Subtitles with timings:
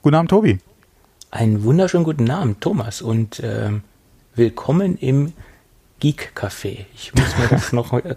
[0.00, 0.58] Guten Abend, Tobi.
[1.32, 3.82] Einen wunderschönen guten Abend, Thomas, und ähm,
[4.36, 5.32] willkommen im
[5.98, 6.86] Geek Café.
[6.94, 8.14] Ich muss mir das noch äh,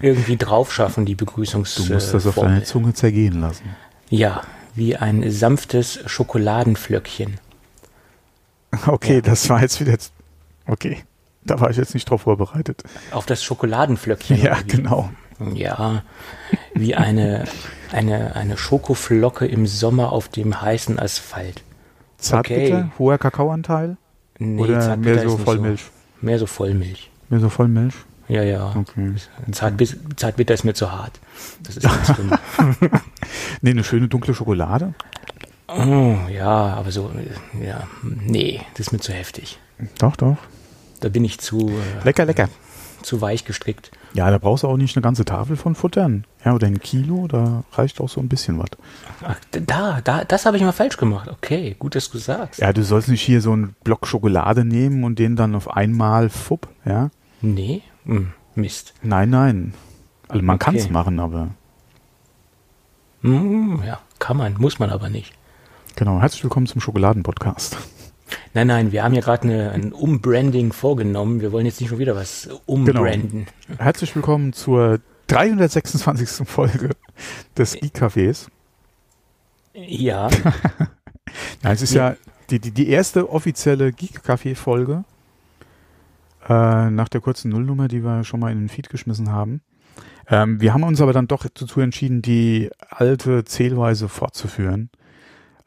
[0.00, 1.76] irgendwie drauf schaffen, die Begrüßungs.
[1.76, 3.74] Du musst das auf deine Zunge zergehen lassen.
[4.10, 4.42] Ja,
[4.74, 7.40] wie ein sanftes Schokoladenflöckchen.
[8.86, 9.20] Okay, ja.
[9.20, 9.96] das war jetzt wieder.
[10.66, 11.04] Okay,
[11.44, 12.82] da war ich jetzt nicht drauf vorbereitet.
[13.12, 14.42] Auf das Schokoladenflöckchen.
[14.42, 15.10] Ja, genau.
[15.54, 16.02] Ja,
[16.74, 17.44] wie eine,
[17.92, 21.62] eine, eine Schokoflocke im Sommer auf dem heißen Asphalt.
[22.18, 22.90] Zartbitter, okay.
[22.98, 23.96] hoher Kakaoanteil?
[24.38, 25.82] Nee, Oder mehr so Vollmilch?
[25.82, 25.90] So.
[26.26, 27.10] Mehr so Vollmilch.
[27.28, 27.94] Mehr so Vollmilch?
[28.28, 28.74] Ja, ja.
[28.74, 29.14] Okay.
[29.52, 31.20] Zartbitter, Zartbitter ist mir zu hart.
[31.62, 32.30] Das ist ganz dünn.
[33.60, 34.94] nee, eine schöne dunkle Schokolade?
[35.66, 37.10] Oh, ja, aber so,
[37.62, 39.58] ja, nee, das ist mir zu heftig.
[39.98, 40.36] Doch, doch.
[41.00, 41.68] Da bin ich zu.
[41.68, 42.48] Äh, lecker, lecker.
[43.02, 43.90] Zu weich gestrickt.
[44.14, 46.24] Ja, da brauchst du auch nicht eine ganze Tafel von Futtern.
[46.44, 48.68] Ja, oder ein Kilo, da reicht auch so ein bisschen was.
[49.24, 51.28] Ach, da, da, das habe ich mal falsch gemacht.
[51.28, 52.60] Okay, gut, dass du sagst.
[52.60, 56.30] Ja, du sollst nicht hier so einen Block Schokolade nehmen und den dann auf einmal
[56.30, 57.10] fupp, ja?
[57.42, 58.94] Nee, hm, Mist.
[59.02, 59.74] Nein, nein.
[60.28, 60.64] Also man okay.
[60.64, 61.48] kann es machen, aber.
[63.22, 65.32] Hm, ja, kann man, muss man aber nicht.
[65.96, 67.76] Genau, herzlich willkommen zum Schokoladen-Podcast.
[68.52, 71.40] Nein, nein, wir haben ja gerade ein Umbranding vorgenommen.
[71.40, 73.46] Wir wollen jetzt nicht schon wieder was umbranden.
[73.66, 73.80] Genau.
[73.80, 76.46] Herzlich willkommen zur 326.
[76.46, 76.90] Folge
[77.56, 78.48] des Geek-Cafés.
[79.74, 80.28] Ja.
[81.62, 82.16] Nein, es ist ja, ja
[82.50, 85.04] die, die, die erste offizielle Geek-Café-Folge
[86.48, 89.62] äh, nach der kurzen Nullnummer, die wir schon mal in den Feed geschmissen haben.
[90.28, 94.90] Ähm, wir haben uns aber dann doch dazu entschieden, die alte Zählweise fortzuführen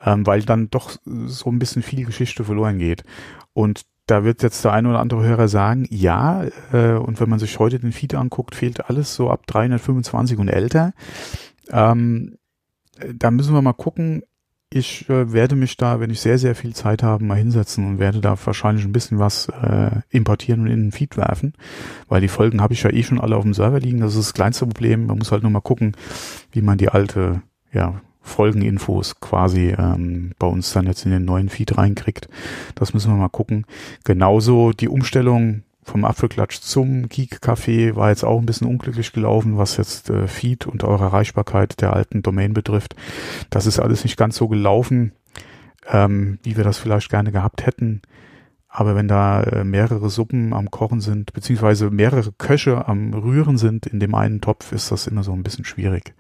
[0.04, 3.04] ähm, weil dann doch so ein bisschen viel Geschichte verloren geht.
[3.54, 7.40] Und da wird jetzt der eine oder andere Hörer sagen, ja, äh, und wenn man
[7.40, 10.94] sich heute den Feed anguckt, fehlt alles so ab 325 und älter.
[11.70, 12.38] Ähm,
[13.14, 14.24] da müssen wir mal gucken.
[14.70, 18.00] Ich äh, werde mich da, wenn ich sehr, sehr viel Zeit habe, mal hinsetzen und
[18.00, 21.54] werde da wahrscheinlich ein bisschen was äh, importieren und in den Feed werfen,
[22.10, 24.02] weil die Folgen habe ich ja eh schon alle auf dem Server liegen.
[24.02, 25.06] Das ist das kleinste Problem.
[25.06, 25.96] Man muss halt nur mal gucken,
[26.52, 27.42] wie man die alte
[27.72, 32.30] ja, Folgeninfos quasi ähm, bei uns dann jetzt in den neuen Feed reinkriegt.
[32.76, 33.66] Das müssen wir mal gucken.
[34.04, 39.58] Genauso die Umstellung vom Apfelklatsch zum Geek Café war jetzt auch ein bisschen unglücklich gelaufen,
[39.58, 42.96] was jetzt äh, Feed und eure Erreichbarkeit der alten Domain betrifft.
[43.50, 45.14] Das ist alles nicht ganz so gelaufen,
[45.90, 48.02] ähm, wie wir das vielleicht gerne gehabt hätten.
[48.68, 53.88] Aber wenn da äh, mehrere Suppen am Kochen sind, beziehungsweise mehrere Köche am Rühren sind
[53.88, 56.14] in dem einen Topf, ist das immer so ein bisschen schwierig.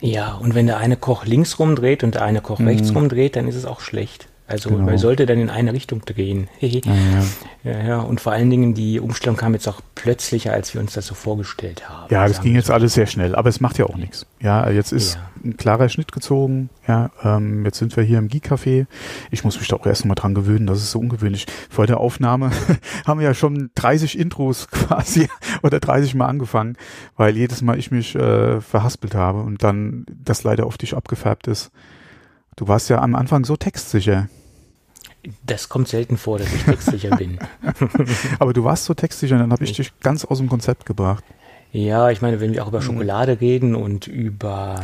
[0.00, 2.68] Ja, und wenn der eine Koch links rumdreht und der eine Koch mhm.
[2.68, 4.28] rechts rumdreht, dann ist es auch schlecht.
[4.50, 4.82] Also genau.
[4.82, 6.48] man sollte dann in eine Richtung drehen.
[6.60, 7.24] ja, ja.
[7.62, 8.00] ja, ja.
[8.00, 11.14] Und vor allen Dingen, die Umstellung kam jetzt auch plötzlicher, als wir uns das so
[11.14, 12.12] vorgestellt haben.
[12.12, 12.72] Ja, das ging jetzt so.
[12.72, 14.26] alles sehr schnell, aber es macht ja auch nichts.
[14.40, 16.68] Ja, jetzt ist ein klarer Schnitt gezogen.
[16.88, 18.86] Ja, ähm, jetzt sind wir hier im Geek-Café.
[19.30, 21.46] Ich muss mich da auch erst mal dran gewöhnen, das ist so ungewöhnlich.
[21.68, 22.50] Vor der Aufnahme
[23.06, 25.28] haben wir ja schon 30 Intros quasi
[25.62, 26.76] oder 30 Mal angefangen,
[27.16, 31.46] weil jedes Mal ich mich äh, verhaspelt habe und dann das leider auf dich abgefärbt
[31.46, 31.70] ist.
[32.56, 34.28] Du warst ja am Anfang so textsicher.
[35.44, 37.38] Das kommt selten vor, dass ich textsicher bin.
[38.38, 41.24] Aber du warst so textsicher, dann habe ich dich ganz aus dem Konzept gebracht.
[41.72, 44.82] Ja, ich meine, wenn wir auch über Schokolade reden und über.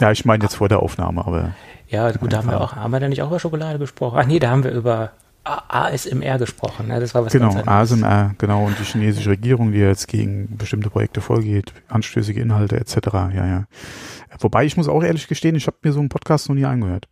[0.00, 1.52] Ja, ich meine jetzt vor der Aufnahme, aber.
[1.88, 4.18] Ja, gut, da haben wir auch, haben wir da nicht auch über Schokolade gesprochen?
[4.20, 5.12] Ach nee, da haben wir über
[5.44, 6.88] ASMR gesprochen.
[6.88, 6.98] Ne?
[6.98, 11.20] Das war was genau, ASMR, genau, und die chinesische Regierung, die jetzt gegen bestimmte Projekte
[11.20, 12.96] vorgeht, anstößige Inhalte etc.
[13.12, 13.64] Ja, ja.
[14.40, 17.06] Wobei ich muss auch ehrlich gestehen, ich habe mir so einen Podcast noch nie angehört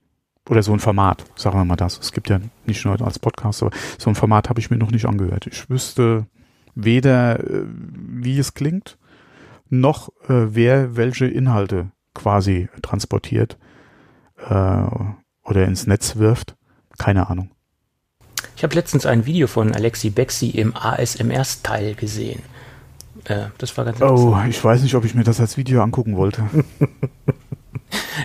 [0.49, 1.99] oder so ein Format, sagen wir mal das.
[1.99, 4.91] Es gibt ja nicht nur als Podcast, aber so ein Format habe ich mir noch
[4.91, 5.47] nicht angehört.
[5.47, 6.27] Ich wüsste
[6.75, 8.99] weder, äh, wie es klingt,
[9.71, 13.59] noch äh, wer welche Inhalte quasi transportiert
[14.49, 14.85] äh,
[15.45, 16.57] oder ins Netz wirft.
[16.99, 17.51] Keine Ahnung.
[18.57, 22.43] Ich habe letztens ein Video von Alexi Bexi im ASMR-Style gesehen.
[23.25, 26.17] Äh, das war ganz Oh, ich weiß nicht, ob ich mir das als Video angucken
[26.17, 26.45] wollte.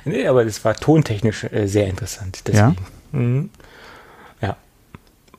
[0.06, 2.44] nee, aber das war tontechnisch äh, sehr interessant.
[2.48, 2.76] Deswegen.
[3.14, 3.20] Ja.
[3.20, 3.50] Mhm.
[4.42, 4.58] ja.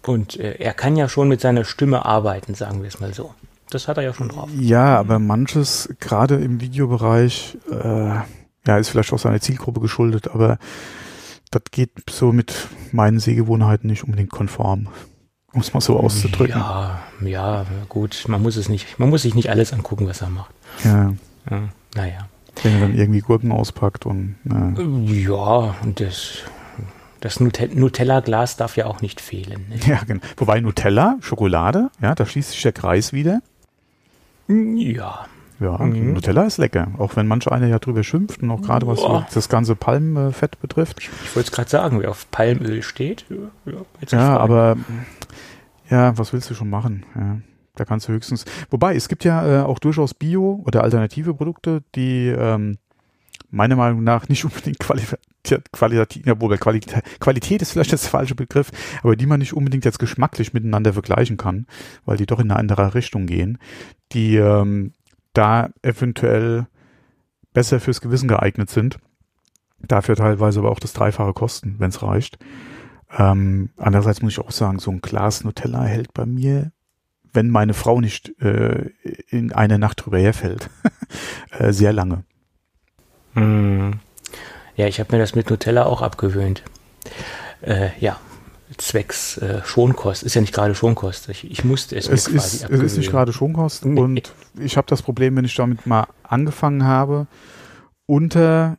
[0.07, 3.35] Und äh, er kann ja schon mit seiner Stimme arbeiten, sagen wir es mal so.
[3.71, 4.49] Das hat er ja schon drauf.
[4.59, 8.15] Ja, aber manches, gerade im Videobereich, äh,
[8.67, 10.59] ja, ist vielleicht auch seiner Zielgruppe geschuldet, aber
[11.51, 14.89] das geht so mit meinen Sehgewohnheiten nicht unbedingt konform.
[15.53, 16.61] Um es mal so auszudrücken.
[16.61, 20.31] Ja, ja, gut, man muss es nicht, man muss sich nicht alles angucken, was er
[20.31, 20.55] macht.
[20.85, 21.13] Ja.
[21.51, 22.29] ja naja.
[22.63, 24.37] Wenn er dann irgendwie Gurken auspackt und.
[24.45, 25.23] Äh.
[25.23, 26.39] Ja, und das,
[27.21, 29.67] das Nutella-Glas darf ja auch nicht fehlen.
[29.69, 29.77] Ne?
[29.87, 30.21] Ja, genau.
[30.37, 33.41] Wobei Nutella, Schokolade, ja, da schließt sich der Kreis wieder.
[34.49, 35.27] Ja.
[35.61, 36.15] Ja, mhm.
[36.15, 39.23] Nutella ist lecker, auch wenn manche einer ja drüber schimpft und auch gerade was so
[39.33, 41.01] das ganze Palmfett betrifft.
[41.01, 43.27] Ich, ich wollte es gerade sagen, wer auf Palmöl steht.
[43.29, 44.79] Ja, ja, ja aber
[45.91, 47.05] ja, was willst du schon machen?
[47.15, 47.37] Ja,
[47.81, 48.45] da kannst du höchstens.
[48.69, 52.77] Wobei, es gibt ja äh, auch durchaus Bio- oder alternative Produkte, die ähm,
[53.51, 58.71] meiner Meinung nach nicht unbedingt qualitativ, wobei Qualität, Qualität ist vielleicht das falsche Begriff,
[59.03, 61.67] aber die man nicht unbedingt jetzt geschmacklich miteinander vergleichen kann,
[62.05, 63.59] weil die doch in eine andere Richtung gehen,
[64.13, 64.93] die ähm,
[65.33, 66.67] da eventuell
[67.55, 68.99] besser fürs Gewissen geeignet sind.
[69.79, 72.39] Dafür teilweise aber auch das Dreifache kosten, wenn es reicht.
[73.17, 76.73] Ähm, andererseits muss ich auch sagen, so ein Glas Nutella hält bei mir,
[77.33, 78.91] wenn meine Frau nicht äh,
[79.29, 80.71] in einer Nacht drüber herfällt,
[81.59, 82.25] äh, sehr lange.
[83.35, 83.93] Mm.
[84.77, 86.63] Ja, ich habe mir das mit Nutella auch abgewöhnt.
[87.61, 88.19] Äh, ja,
[88.79, 90.23] zwecks äh, Schonkost.
[90.23, 91.29] Ist ja nicht gerade Schonkost.
[91.29, 92.87] Ich, ich musste es, es mir quasi ist, abgewöhnen.
[92.87, 96.85] Es ist nicht gerade Schonkost und ich habe das Problem, wenn ich damit mal angefangen
[96.85, 97.27] habe,
[98.07, 98.79] unter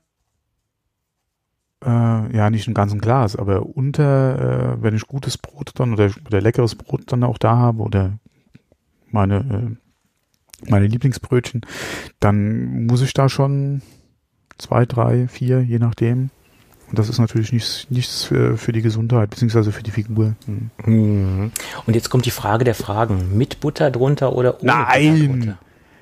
[1.84, 6.12] äh, ja, nicht ein ganzen Glas, aber unter, äh, wenn ich gutes Brot dann oder,
[6.26, 8.20] oder leckeres Brot dann auch da habe oder
[9.12, 11.62] meine, äh, meine Lieblingsbrötchen,
[12.20, 13.82] dann muss ich da schon
[14.58, 16.30] zwei, drei, vier, je nachdem.
[16.92, 20.36] Und das ist natürlich nichts, nichts für, für die Gesundheit, beziehungsweise für die Figur.
[20.86, 21.52] Mhm.
[21.86, 23.38] Und jetzt kommt die Frage der Fragen.
[23.38, 25.40] Mit Butter drunter oder ohne Nein!
[25.40, 25.58] Butter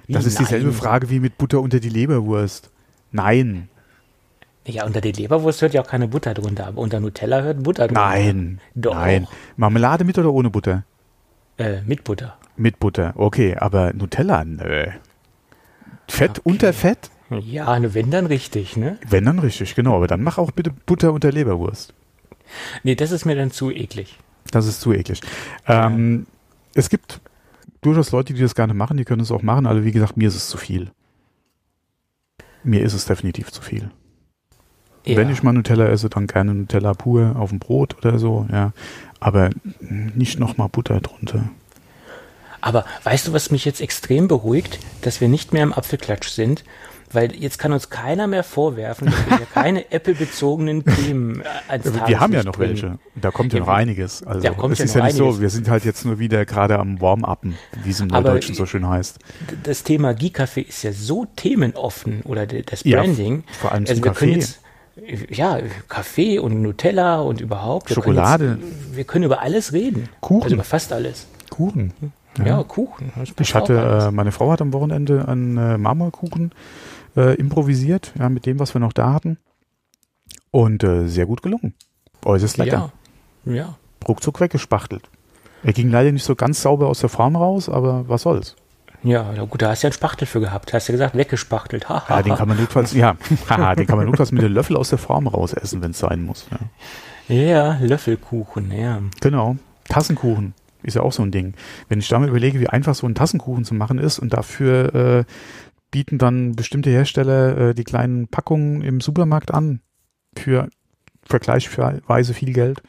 [0.07, 2.71] Das ist dieselbe Frage wie mit Butter unter die Leberwurst.
[3.11, 3.69] Nein.
[4.65, 7.87] Ja, unter die Leberwurst hört ja auch keine Butter drunter, aber unter Nutella hört Butter
[7.87, 8.01] drunter.
[8.01, 8.59] Nein.
[8.73, 8.95] Doch.
[8.95, 9.27] Nein.
[9.57, 10.85] Marmelade mit oder ohne Butter?
[11.59, 12.35] Äh, mit Butter.
[12.59, 14.87] Mit Butter, okay, aber Nutella, nö.
[16.09, 16.41] Fett okay.
[16.43, 17.09] unter Fett?
[17.29, 18.97] Ja, ne, wenn dann richtig, ne?
[19.07, 19.95] Wenn dann richtig, genau.
[19.95, 21.93] Aber dann mach auch bitte Butter unter Leberwurst.
[22.83, 24.19] Nee, das ist mir dann zu eklig.
[24.51, 25.21] Das ist zu eklig.
[25.67, 26.25] Ähm,
[26.73, 27.21] Es gibt
[27.79, 30.27] durchaus Leute, die das gerne machen, die können es auch machen, aber wie gesagt, mir
[30.27, 30.91] ist es zu viel.
[32.63, 33.89] Mir ist es definitiv zu viel.
[35.05, 35.15] Ja.
[35.15, 38.73] Wenn ich mal Nutella esse, dann gerne Nutella pur auf dem Brot oder so, ja.
[39.21, 41.49] Aber nicht nochmal Butter drunter.
[42.61, 46.63] Aber weißt du, was mich jetzt extrem beruhigt, dass wir nicht mehr im Apfelklatsch sind,
[47.11, 52.19] weil jetzt kann uns keiner mehr vorwerfen, dass wir keine Apple-bezogenen Themen als Tageslicht Wir
[52.19, 52.81] haben ja noch bringen.
[52.81, 52.99] welche.
[53.15, 54.23] Da kommt ja, ja noch einiges.
[54.23, 55.35] Also da kommt es ja ist ja nicht einiges.
[55.35, 58.65] so, wir sind halt jetzt nur wieder gerade am Warm-Uppen, wie es im Neudeutschen so
[58.65, 59.19] schön heißt.
[59.63, 63.43] Das Thema Geek-Café ist ja so themenoffen oder das Branding.
[63.47, 64.33] Ja, vor allem also zum Kaffee.
[64.33, 64.59] Jetzt,
[65.29, 67.89] ja, Kaffee und Nutella und überhaupt.
[67.89, 68.45] Wir Schokolade.
[68.45, 70.09] Können jetzt, wir können über alles reden.
[70.19, 70.43] Kuchen.
[70.43, 71.25] Also über fast alles.
[71.49, 71.93] Kuchen.
[72.37, 73.11] Ja, ja Kuchen.
[73.39, 76.51] Ich hatte, äh, meine Frau hat am Wochenende einen äh, Marmorkuchen
[77.15, 79.37] äh, improvisiert, ja, mit dem, was wir noch da hatten.
[80.51, 81.73] Und äh, sehr gut gelungen.
[82.25, 82.91] Äußerst lecker.
[83.45, 83.53] Ja.
[83.53, 83.75] ja.
[84.07, 85.09] Ruckzuck weggespachtelt.
[85.63, 88.55] Er ging leider nicht so ganz sauber aus der Form raus, aber was soll's.
[89.01, 90.73] Ja, gut, da hast du ja einen Spachtel für gehabt.
[90.73, 91.87] Hast du ja gesagt, weggespachtelt.
[91.87, 93.15] Ha, ha, ja, den kann man notfalls, ja,
[93.49, 95.99] haha, den kann man notfalls mit dem Löffel aus der Form raus essen, wenn es
[95.99, 96.47] sein muss.
[97.29, 97.35] Ja.
[97.35, 98.99] ja, Löffelkuchen, ja.
[99.21, 99.55] Genau.
[99.87, 100.53] Tassenkuchen
[100.83, 101.53] ist ja auch so ein Ding.
[101.87, 105.23] Wenn ich damit überlege, wie einfach so ein Tassenkuchen zu machen ist und dafür äh,
[105.91, 109.81] bieten dann bestimmte Hersteller äh, die kleinen Packungen im Supermarkt an
[110.37, 110.69] für
[111.23, 112.81] vergleichsweise viel Geld.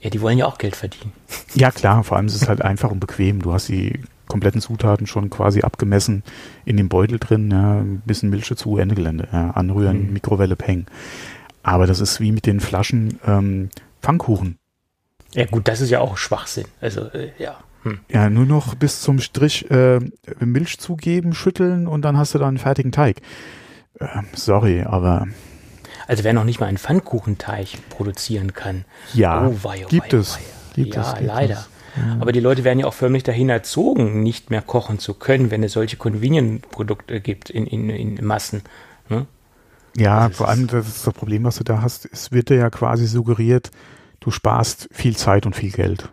[0.00, 1.12] Ja, die wollen ja auch Geld verdienen.
[1.54, 3.42] Ja, klar, vor allem ist es halt einfach und bequem.
[3.42, 6.22] Du hast die kompletten Zutaten schon quasi abgemessen
[6.64, 10.12] in dem Beutel drin, ja, ein bisschen Milch dazu, Ende Gelände, ja, anrühren, mhm.
[10.12, 10.86] Mikrowelle, Peng.
[11.62, 13.70] Aber das ist wie mit den Flaschen ähm,
[14.02, 14.58] Pfannkuchen.
[15.34, 16.66] Ja gut, das ist ja auch Schwachsinn.
[16.80, 17.58] Also, äh, ja.
[17.82, 18.00] Hm.
[18.08, 20.00] Ja, nur noch bis zum Strich äh,
[20.40, 23.20] Milch zugeben, schütteln und dann hast du da einen fertigen Teig.
[24.00, 25.26] Äh, sorry, aber.
[26.06, 28.84] Also wer noch nicht mal einen Pfannkuchenteig produzieren kann.
[29.14, 30.38] Ja, oh, wei, oh, gibt, wei, es.
[30.74, 31.14] gibt ja, es.
[31.14, 31.54] Gibt leider.
[31.54, 31.68] Es.
[31.96, 32.16] Ja.
[32.20, 35.62] Aber die Leute werden ja auch förmlich dahin erzogen, nicht mehr kochen zu können, wenn
[35.62, 38.62] es solche Convenient-Produkte gibt in, in, in Massen.
[39.08, 39.26] Ne?
[39.96, 42.08] Ja, vor allem das ist das Problem, was du da hast.
[42.12, 43.70] Es wird dir ja quasi suggeriert,
[44.20, 46.12] du sparst viel Zeit und viel Geld.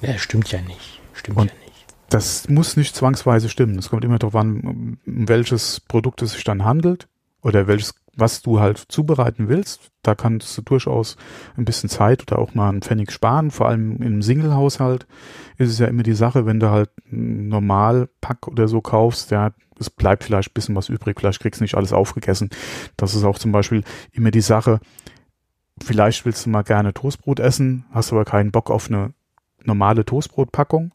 [0.00, 1.00] Ja, stimmt ja nicht.
[1.12, 1.86] Stimmt und ja nicht.
[2.10, 3.78] Das muss nicht zwangsweise stimmen.
[3.78, 7.08] Es kommt immer darauf an, um welches Produkt es sich dann handelt
[7.42, 9.90] oder welches, was du halt zubereiten willst.
[10.02, 11.16] Da kannst du durchaus
[11.56, 13.50] ein bisschen Zeit oder auch mal einen Pfennig sparen.
[13.50, 15.06] Vor allem im Single-Haushalt
[15.58, 19.52] ist es ja immer die Sache, wenn du halt einen Normalpack oder so kaufst, ja,
[19.78, 22.50] es bleibt vielleicht ein bisschen was übrig, vielleicht kriegst du nicht alles aufgegessen.
[22.96, 24.80] Das ist auch zum Beispiel immer die Sache,
[25.84, 29.12] vielleicht willst du mal gerne Toastbrot essen, hast aber keinen Bock auf eine
[29.64, 30.92] normale Toastbrotpackung.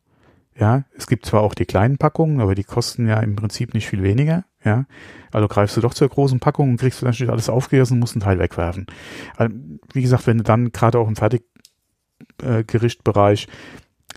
[0.55, 3.87] Ja, es gibt zwar auch die kleinen Packungen, aber die kosten ja im Prinzip nicht
[3.87, 4.45] viel weniger.
[4.63, 4.85] Ja,
[5.31, 8.21] also greifst du doch zur großen Packung und kriegst natürlich alles aufgegessen und musst einen
[8.21, 8.85] Teil wegwerfen.
[9.93, 11.17] Wie gesagt, wenn du dann gerade auch im
[12.37, 13.47] Fertiggerichtbereich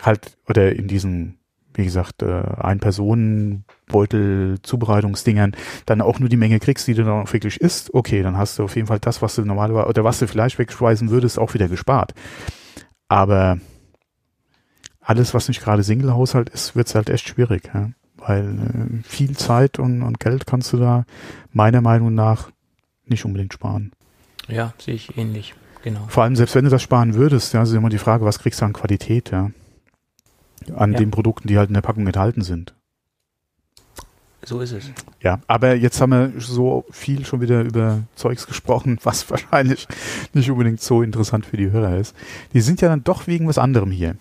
[0.03, 1.39] halt oder in diesem
[1.77, 5.53] wie gesagt, äh, ein Personen Beutel, Zubereitungsdingern,
[5.85, 8.59] dann auch nur die Menge kriegst, die du dann auch wirklich isst, okay, dann hast
[8.59, 11.55] du auf jeden Fall das, was du normalerweise, oder was du vielleicht wegschweißen würdest, auch
[11.55, 12.15] wieder gespart.
[13.09, 13.59] Aber
[15.01, 17.91] alles, was nicht gerade Single-Haushalt ist, wird es halt echt schwierig, ja?
[18.17, 21.05] weil äh, viel Zeit und, und Geld kannst du da
[21.53, 22.51] meiner Meinung nach
[23.05, 23.93] nicht unbedingt sparen.
[24.49, 26.07] Ja, sehe ich ähnlich, genau.
[26.09, 28.61] Vor allem, selbst wenn du das sparen würdest, ja, ist immer die Frage, was kriegst
[28.61, 29.51] du an Qualität, ja,
[30.75, 30.99] an ja.
[30.99, 32.75] den Produkten, die halt in der Packung enthalten sind.
[34.45, 34.93] So ist es.
[35.21, 39.89] Ja, aber jetzt haben wir so viel schon wieder über Zeugs gesprochen, was wahrscheinlich
[40.35, 42.15] nicht unbedingt so interessant für die Hörer ist.
[42.55, 44.15] Die sind ja dann doch wegen was anderem hier.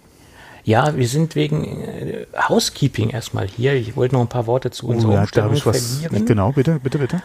[0.64, 3.76] Ja, wir sind wegen äh, Housekeeping erstmal hier.
[3.76, 6.26] Ich wollte noch ein paar Worte zu unserer oh, ja, Umstellung verlieren.
[6.26, 7.22] Genau, bitte, bitte, bitte.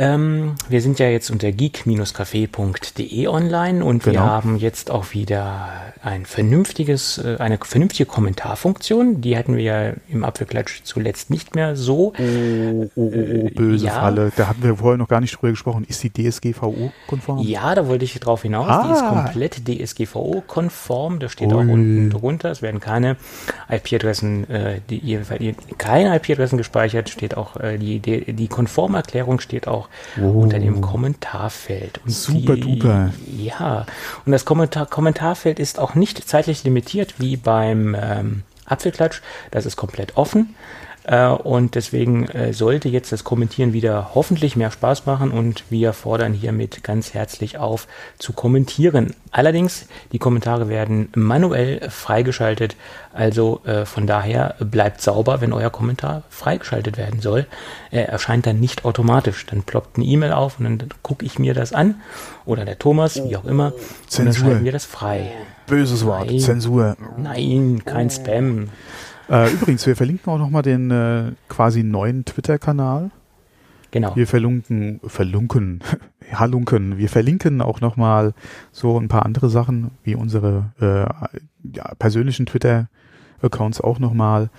[0.00, 4.20] Ähm, wir sind ja jetzt unter geek-café.de online und genau.
[4.20, 9.20] wir haben jetzt auch wieder ein vernünftiges, äh, eine vernünftige Kommentarfunktion.
[9.20, 12.12] Die hatten wir ja im Apfelklatsch zuletzt nicht mehr so.
[12.16, 13.92] Oh, oh, oh, oh böse ja.
[13.92, 14.30] Falle.
[14.36, 15.84] Da hatten wir vorher noch gar nicht drüber gesprochen.
[15.88, 17.40] Ist die DSGVO-konform?
[17.40, 18.68] Ja, da wollte ich drauf hinaus.
[18.68, 18.84] Ah.
[18.86, 19.24] Die ist ah.
[19.24, 21.18] komplett DSGVO-konform.
[21.18, 21.54] Da steht Ui.
[21.54, 22.52] auch unten drunter.
[22.52, 23.16] Es werden keine
[23.68, 25.18] IP-Adressen, äh, die,
[25.76, 27.08] keine IP-Adressen gespeichert.
[27.08, 29.87] Steht auch äh, die, die, die Konformerklärung steht auch
[30.20, 30.42] oh.
[30.42, 32.00] unter dem Kommentarfeld.
[32.04, 33.12] Und Super die, duper.
[33.36, 33.86] Ja,
[34.24, 39.20] und das Kommentar Kommentarfeld ist auch nicht zeitlich limitiert wie beim ähm, Apfelklatsch.
[39.50, 40.54] Das ist komplett offen.
[41.08, 45.94] Äh, und deswegen äh, sollte jetzt das Kommentieren wieder hoffentlich mehr Spaß machen und wir
[45.94, 47.88] fordern hiermit ganz herzlich auf
[48.18, 49.14] zu kommentieren.
[49.30, 52.76] Allerdings, die Kommentare werden manuell freigeschaltet,
[53.14, 57.46] also äh, von daher bleibt sauber, wenn euer Kommentar freigeschaltet werden soll.
[57.90, 59.46] Er erscheint dann nicht automatisch.
[59.46, 62.02] Dann ploppt eine E-Mail auf und dann gucke ich mir das an
[62.44, 63.72] oder der Thomas, wie auch immer,
[64.08, 64.18] Zensur.
[64.18, 65.32] und dann schalten wir das frei.
[65.66, 66.40] Böses Wort, Nein.
[66.40, 66.96] Zensur.
[67.16, 68.68] Nein, kein Spam.
[69.28, 73.10] Äh, übrigens, wir verlinken auch nochmal den äh, quasi neuen Twitter-Kanal.
[73.90, 74.14] Genau.
[74.16, 75.80] Wir verlinken, verlunken,
[76.32, 78.34] halunken, wir verlinken auch nochmal
[78.70, 84.50] so ein paar andere Sachen, wie unsere äh, ja, persönlichen Twitter-Accounts auch nochmal.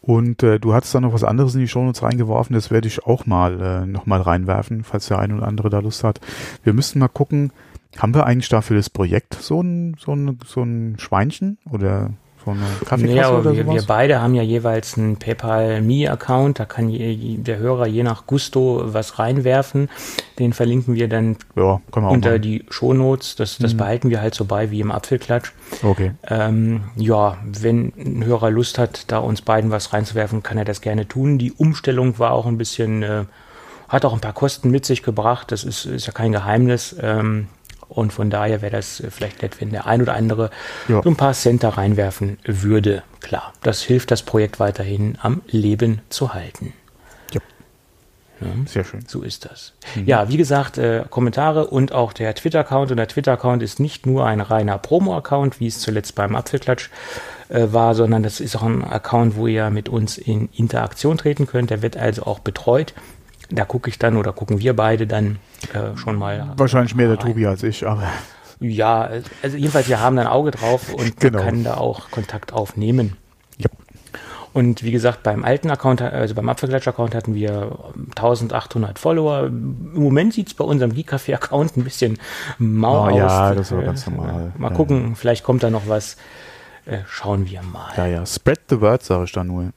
[0.00, 3.06] Und äh, du hattest da noch was anderes in die Shownotes reingeworfen, das werde ich
[3.06, 6.20] auch mal äh, nochmal reinwerfen, falls der eine oder andere da Lust hat.
[6.62, 7.52] Wir müssten mal gucken,
[7.96, 12.10] haben wir eigentlich dafür das Projekt so ein, so ein, so ein Schweinchen oder
[12.44, 13.74] so eine Kaffeekasse naja, oder wir, sowas?
[13.74, 16.58] wir beide haben ja jeweils einen PayPal Me-Account.
[16.58, 19.88] Da kann je, der Hörer je nach Gusto was reinwerfen.
[20.38, 22.42] Den verlinken wir dann ja, unter machen.
[22.42, 23.36] die Shownotes.
[23.36, 23.78] Das, das mhm.
[23.78, 25.52] behalten wir halt so bei wie im Apfelklatsch.
[25.82, 26.12] Okay.
[26.28, 30.80] Ähm, ja, wenn ein Hörer Lust hat, da uns beiden was reinzuwerfen, kann er das
[30.80, 31.38] gerne tun.
[31.38, 33.24] Die Umstellung war auch ein bisschen, äh,
[33.88, 35.52] hat auch ein paar Kosten mit sich gebracht.
[35.52, 36.94] Das ist, ist ja kein Geheimnis.
[37.00, 37.48] Ähm,
[37.94, 40.50] und von daher wäre das äh, vielleicht nett, wenn der ein oder andere
[40.88, 41.02] ja.
[41.02, 43.02] so ein paar Cent da reinwerfen würde.
[43.20, 46.72] Klar, das hilft das Projekt weiterhin am Leben zu halten.
[47.32, 47.40] Ja.
[48.40, 49.04] ja Sehr schön.
[49.06, 49.72] So ist das.
[49.94, 50.06] Mhm.
[50.06, 52.90] Ja, wie gesagt, äh, Kommentare und auch der Twitter-Account.
[52.90, 56.90] Und der Twitter-Account ist nicht nur ein reiner Promo-Account, wie es zuletzt beim Apfelklatsch
[57.48, 61.46] äh, war, sondern das ist auch ein Account, wo ihr mit uns in Interaktion treten
[61.46, 61.70] könnt.
[61.70, 62.92] Der wird also auch betreut
[63.54, 65.38] da gucke ich dann oder gucken wir beide dann
[65.72, 66.52] äh, schon mal.
[66.56, 68.08] Wahrscheinlich mehr der Tobi als ich, aber.
[68.60, 69.10] Ja,
[69.42, 71.42] also jedenfalls, wir haben ein Auge drauf und genau.
[71.42, 73.16] kann da auch Kontakt aufnehmen.
[73.58, 73.68] Ja.
[74.52, 77.76] Und wie gesagt, beim alten Account, also beim Apfelklatsch-Account hatten wir
[78.10, 79.46] 1800 Follower.
[79.46, 82.18] Im Moment sieht es bei unserem Geek-Café-Account ein bisschen
[82.58, 83.16] mau oh, aus.
[83.16, 84.52] Ja, das war ganz normal.
[84.56, 85.14] Mal gucken, ja.
[85.16, 86.16] vielleicht kommt da noch was.
[86.86, 87.92] Äh, schauen wir mal.
[87.96, 89.72] Ja, ja, spread the word, sage ich da nur.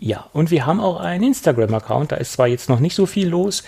[0.00, 2.12] Ja, und wir haben auch einen Instagram-Account.
[2.12, 3.64] Da ist zwar jetzt noch nicht so viel los,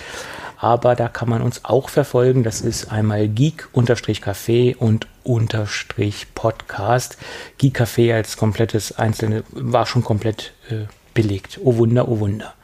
[0.57, 2.45] aber da kann man uns auch verfolgen.
[2.45, 7.19] Das ist einmal geek-café und unterstrich Podcast.
[7.59, 11.59] Geek Café als komplettes einzelne war schon komplett äh, belegt.
[11.65, 12.55] Oh Wunder, oh Wunder.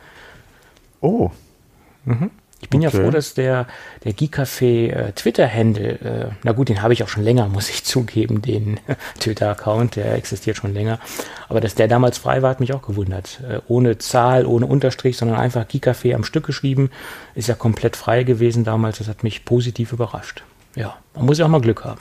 [1.00, 1.30] Oh.
[2.04, 2.30] Mhm.
[2.60, 2.96] Ich bin okay.
[2.96, 3.66] ja froh, dass der,
[4.04, 7.84] der Geek-Café äh, Twitter-Handle, äh, na gut, den habe ich auch schon länger, muss ich
[7.84, 8.80] zugeben, den
[9.20, 10.98] Twitter-Account, der existiert schon länger.
[11.48, 13.40] Aber dass der damals frei war, hat mich auch gewundert.
[13.48, 16.90] Äh, ohne Zahl, ohne Unterstrich, sondern einfach Geek-Café am Stück geschrieben.
[17.34, 18.98] Ist ja komplett frei gewesen damals.
[18.98, 20.42] Das hat mich positiv überrascht.
[20.74, 22.00] Ja, man muss ja auch mal Glück haben.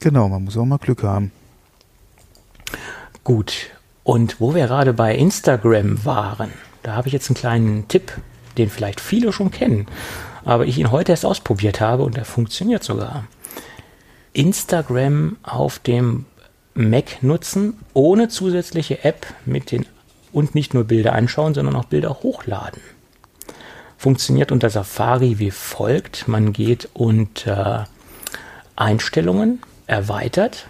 [0.00, 1.32] Genau, man muss auch mal Glück haben.
[3.24, 3.70] Gut.
[4.04, 8.12] Und wo wir gerade bei Instagram waren, da habe ich jetzt einen kleinen Tipp
[8.58, 9.86] den vielleicht viele schon kennen,
[10.44, 13.24] aber ich ihn heute erst ausprobiert habe und er funktioniert sogar.
[14.32, 16.26] Instagram auf dem
[16.74, 19.86] Mac nutzen, ohne zusätzliche App mit den
[20.32, 22.82] und nicht nur Bilder anschauen, sondern auch Bilder hochladen.
[23.96, 26.28] Funktioniert unter Safari wie folgt.
[26.28, 27.88] Man geht unter
[28.76, 30.66] Einstellungen, erweitert.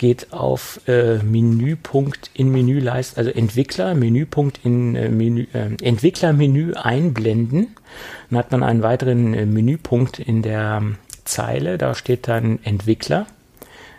[0.00, 7.76] Geht auf äh, Menüpunkt in Menüleiste, also Entwickler, Menüpunkt in äh, Menü, äh, Entwicklermenü einblenden.
[8.30, 10.82] Dann hat man einen weiteren äh, Menüpunkt in der
[11.26, 13.26] Zeile, da steht dann Entwickler.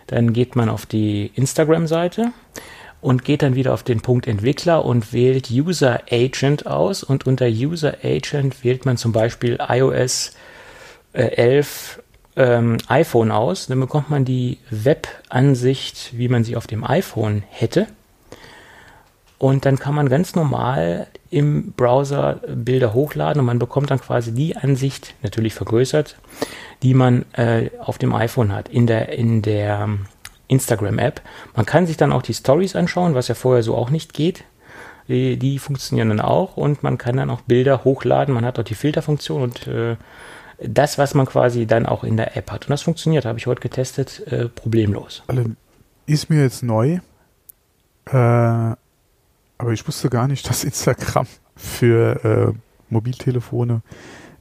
[0.07, 2.31] Dann geht man auf die Instagram-Seite
[2.99, 7.45] und geht dann wieder auf den Punkt Entwickler und wählt User Agent aus und unter
[7.45, 10.35] User Agent wählt man zum Beispiel iOS
[11.13, 12.01] äh, 11
[12.35, 17.87] ähm, iPhone aus, dann bekommt man die Web-Ansicht, wie man sie auf dem iPhone hätte.
[19.37, 24.33] Und dann kann man ganz normal im Browser Bilder hochladen und man bekommt dann quasi
[24.33, 26.17] die Ansicht, natürlich vergrößert,
[26.83, 29.89] die man äh, auf dem iPhone hat, in der, in der
[30.47, 31.21] Instagram-App.
[31.55, 34.43] Man kann sich dann auch die Stories anschauen, was ja vorher so auch nicht geht.
[35.07, 38.35] Die, die funktionieren dann auch und man kann dann auch Bilder hochladen.
[38.35, 39.95] Man hat auch die Filterfunktion und äh,
[40.63, 42.65] das, was man quasi dann auch in der App hat.
[42.65, 45.23] Und das funktioniert, habe ich heute getestet, äh, problemlos.
[45.27, 45.43] Also
[46.05, 46.99] ist mir jetzt neu,
[48.05, 52.53] äh, aber ich wusste gar nicht, dass Instagram für äh,
[52.89, 53.81] Mobiltelefone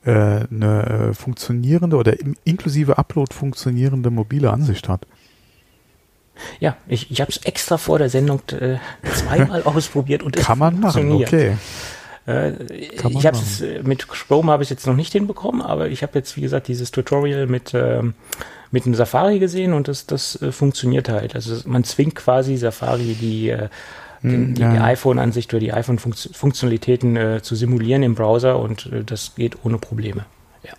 [0.05, 5.07] äh, eine äh, funktionierende oder inklusive Upload funktionierende mobile Ansicht hat.
[6.59, 8.79] Ja, ich, ich habe es extra vor der Sendung äh,
[9.13, 11.57] zweimal ausprobiert und es Kann man machen, okay.
[12.31, 16.03] Äh, ich habe es äh, mit Chrome habe ich jetzt noch nicht hinbekommen, aber ich
[16.03, 18.15] habe jetzt wie gesagt dieses Tutorial mit ähm,
[18.71, 21.35] mit dem Safari gesehen und das das äh, funktioniert halt.
[21.35, 23.69] Also man zwingt quasi Safari die äh,
[24.23, 24.73] den, die, ja.
[24.73, 29.79] die iPhone-Ansicht oder die iPhone-Funktionalitäten äh, zu simulieren im Browser und äh, das geht ohne
[29.79, 30.27] Probleme.
[30.63, 30.73] Ja,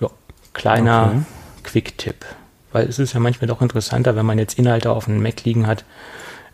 [0.00, 0.10] ja
[0.52, 1.22] kleiner okay.
[1.62, 2.26] Quick-Tipp,
[2.72, 5.66] weil es ist ja manchmal doch interessanter, wenn man jetzt Inhalte auf einem Mac liegen
[5.66, 5.84] hat,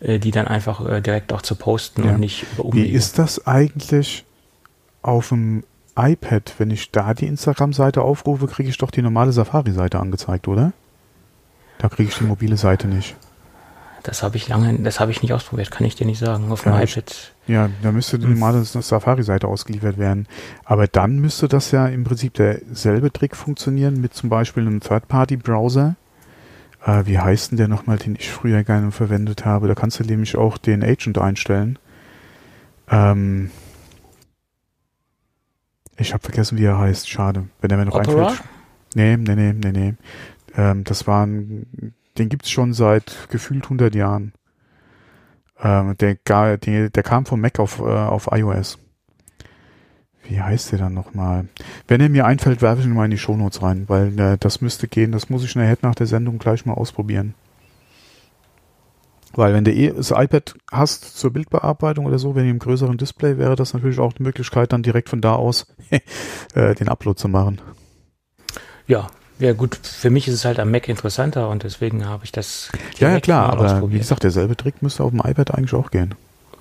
[0.03, 2.11] die dann einfach äh, direkt auch zu posten ja.
[2.11, 2.87] und nicht über Umwege.
[2.87, 4.25] Wie ist das eigentlich
[5.01, 5.63] auf dem
[5.95, 6.53] iPad?
[6.57, 10.73] Wenn ich da die Instagram-Seite aufrufe, kriege ich doch die normale Safari-Seite angezeigt, oder?
[11.77, 13.15] Da kriege ich die mobile Seite nicht.
[14.03, 16.51] Das habe ich lange, das habe ich nicht ausprobiert, kann ich dir nicht sagen.
[16.51, 17.31] Auf dem ja, iPad.
[17.47, 18.33] Ja, da müsste die hm.
[18.33, 20.27] normale Safari-Seite ausgeliefert werden.
[20.65, 25.95] Aber dann müsste das ja im Prinzip derselbe Trick funktionieren mit zum Beispiel einem Third-Party-Browser,
[26.85, 29.67] äh, wie heißt denn der nochmal, den ich früher gerne verwendet habe?
[29.67, 31.79] Da kannst du nämlich auch den Agent einstellen.
[32.89, 33.51] Ähm,
[35.97, 37.09] ich habe vergessen, wie er heißt.
[37.09, 37.47] Schade.
[37.61, 38.27] Wenn er mir noch Opera?
[38.29, 38.49] einfällt.
[38.95, 39.93] Nee, nee, nee, nee, nee.
[40.55, 44.33] Ähm, das war ein, den gibt's schon seit gefühlt 100 Jahren.
[45.61, 46.15] Ähm, der,
[46.57, 48.77] der, der kam vom Mac auf, äh, auf iOS.
[50.27, 51.47] Wie heißt der dann nochmal?
[51.87, 54.61] Wenn er mir einfällt, werfe ich ihn mal in die Shownotes rein, weil äh, das
[54.61, 55.11] müsste gehen.
[55.11, 57.33] Das muss ich nachher nach der Sendung gleich mal ausprobieren.
[59.35, 62.97] Weil wenn du eh das iPad hast zur Bildbearbeitung oder so, wenn ihr im größeren
[62.97, 65.65] Display wäre das natürlich auch eine Möglichkeit, dann direkt von da aus
[66.53, 67.59] äh, den Upload zu machen.
[68.87, 69.07] Ja,
[69.39, 72.71] ja gut, für mich ist es halt am Mac interessanter und deswegen habe ich das.
[72.99, 76.13] Ja, ja klar, aber wie gesagt, derselbe Trick müsste auf dem iPad eigentlich auch gehen.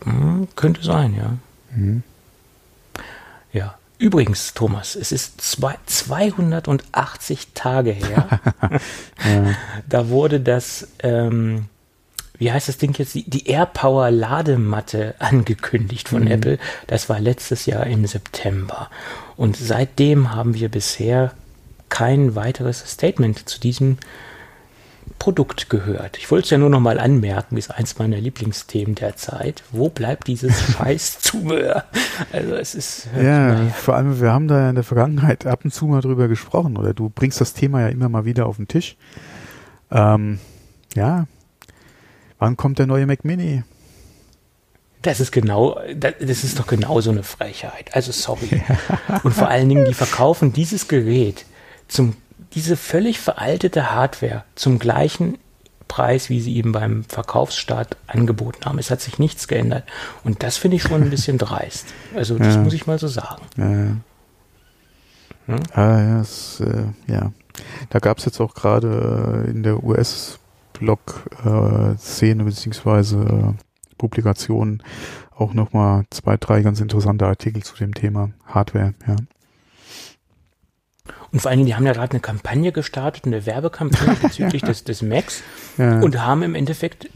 [0.04, 1.36] Hm, könnte sein, ja.
[1.76, 2.02] Mhm.
[3.52, 3.76] Ja.
[3.98, 8.40] Übrigens, Thomas, es ist zwei, 280 Tage her.
[9.24, 9.50] ja.
[9.88, 11.66] Da wurde das, ähm,
[12.38, 16.30] wie heißt das Ding jetzt, die, die AirPower Ladematte angekündigt von mhm.
[16.32, 16.58] Apple.
[16.88, 18.90] Das war letztes Jahr im September.
[19.36, 21.32] Und seitdem haben wir bisher
[21.88, 23.98] kein weiteres Statement zu diesem
[25.18, 26.18] Produkt gehört.
[26.18, 29.62] Ich wollte es ja nur noch mal anmerken, ist eins meiner Lieblingsthemen der Zeit.
[29.70, 31.84] Wo bleibt dieses scheiß Zubehör?
[32.32, 33.08] Also es ist...
[33.16, 33.70] Ja, naja.
[33.70, 36.92] vor allem, wir haben da in der Vergangenheit ab und zu mal drüber gesprochen oder
[36.92, 38.96] du bringst das Thema ja immer mal wieder auf den Tisch.
[39.90, 40.38] Ähm,
[40.94, 41.26] ja,
[42.38, 43.62] wann kommt der neue Mac Mini?
[45.02, 47.94] Das ist genau, das ist doch genau so eine Frechheit.
[47.94, 48.62] Also sorry.
[49.24, 51.44] Und vor allen Dingen, die verkaufen dieses Gerät
[51.88, 52.14] zum
[52.54, 55.38] diese völlig veraltete Hardware zum gleichen
[55.88, 58.78] Preis, wie sie eben beim Verkaufsstart angeboten haben.
[58.78, 59.84] Es hat sich nichts geändert.
[60.24, 61.92] Und das finde ich schon ein bisschen dreist.
[62.14, 62.62] Also das ja.
[62.62, 63.42] muss ich mal so sagen.
[63.56, 63.96] Ja, ja.
[65.46, 65.60] Hm?
[65.74, 67.32] Ah, ja, es, äh, ja.
[67.90, 73.52] Da gab es jetzt auch gerade äh, in der US-Blog-Szene äh, beziehungsweise äh,
[73.98, 74.82] Publikationen
[75.36, 79.16] auch nochmal zwei, drei ganz interessante Artikel zu dem Thema Hardware, ja.
[81.32, 84.84] Und vor allen Dingen, die haben ja gerade eine Kampagne gestartet, eine Werbekampagne bezüglich des,
[84.84, 85.42] des Macs
[85.78, 86.00] ja.
[86.00, 87.08] und haben im Endeffekt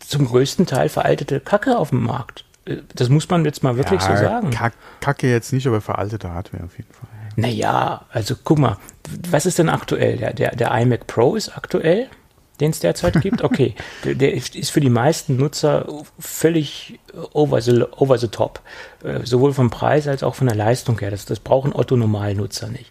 [0.00, 2.44] zum größten Teil veraltete Kacke auf dem Markt.
[2.94, 4.50] Das muss man jetzt mal wirklich ja, so sagen.
[5.00, 7.08] Kacke jetzt nicht, aber veraltete Hardware auf jeden Fall.
[7.36, 8.78] Naja, also guck mal,
[9.28, 10.16] was ist denn aktuell?
[10.16, 12.08] Der, der, der iMac Pro ist aktuell,
[12.60, 13.42] den es derzeit gibt.
[13.44, 15.86] Okay, der, der, ist für die meisten Nutzer
[16.18, 17.00] völlig
[17.32, 18.60] over the, over the top.
[19.02, 21.10] Äh, sowohl vom Preis als auch von der Leistung her.
[21.10, 22.90] Das, das brauchen Otto-Normalnutzer nicht.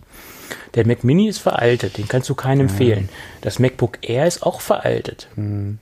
[0.76, 3.10] Der Mac Mini ist veraltet, den kannst du keinem empfehlen.
[3.42, 5.28] Das MacBook Air ist auch veraltet.
[5.36, 5.80] Mhm.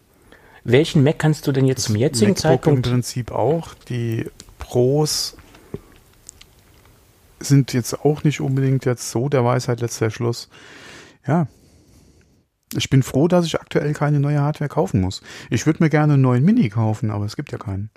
[0.63, 2.87] Welchen Mac kannst du denn jetzt das zum jetzigen MacBook Zeitpunkt?
[2.87, 3.73] Im Prinzip auch.
[3.89, 5.37] Die Pros
[7.39, 10.49] sind jetzt auch nicht unbedingt jetzt so der Weisheit letzter Schluss.
[11.25, 11.47] Ja.
[12.75, 15.21] Ich bin froh, dass ich aktuell keine neue Hardware kaufen muss.
[15.49, 17.89] Ich würde mir gerne einen neuen Mini kaufen, aber es gibt ja keinen.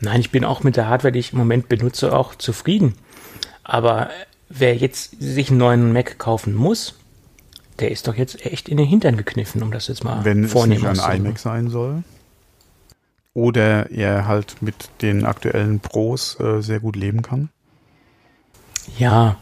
[0.00, 2.94] Nein, ich bin auch mit der Hardware, die ich im Moment benutze, auch zufrieden.
[3.62, 4.10] Aber
[4.48, 6.94] wer jetzt sich einen neuen Mac kaufen muss,
[7.78, 10.82] der ist doch jetzt echt in den Hintern gekniffen, um das jetzt mal Wenn vornehmen
[10.82, 12.04] Wenn es nicht ein iMac sein soll.
[13.34, 17.48] Oder er halt mit den aktuellen Pros äh, sehr gut leben kann.
[18.96, 19.36] Ja.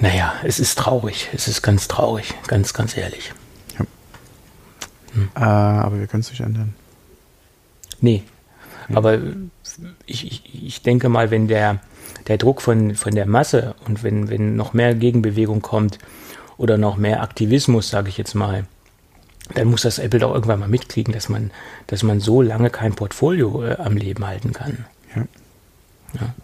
[0.00, 1.28] Naja, es ist traurig.
[1.32, 2.34] Es ist ganz traurig.
[2.48, 3.32] Ganz, ganz ehrlich.
[3.78, 3.86] Ja.
[5.12, 5.28] Hm.
[5.36, 6.74] Äh, aber wir können es nicht ändern.
[8.00, 8.24] Nee.
[8.88, 8.96] Ja.
[8.96, 9.18] Aber
[10.04, 11.78] ich, ich, ich denke mal, wenn der,
[12.26, 15.98] der Druck von, von der Masse und wenn, wenn noch mehr Gegenbewegung kommt
[16.56, 18.66] oder noch mehr Aktivismus, sage ich jetzt mal,
[19.54, 21.50] dann muss das Apple doch irgendwann mal mitkriegen, dass man,
[21.86, 24.86] dass man so lange kein Portfolio äh, am Leben halten kann.
[25.14, 25.22] Ja.
[26.20, 26.34] ja.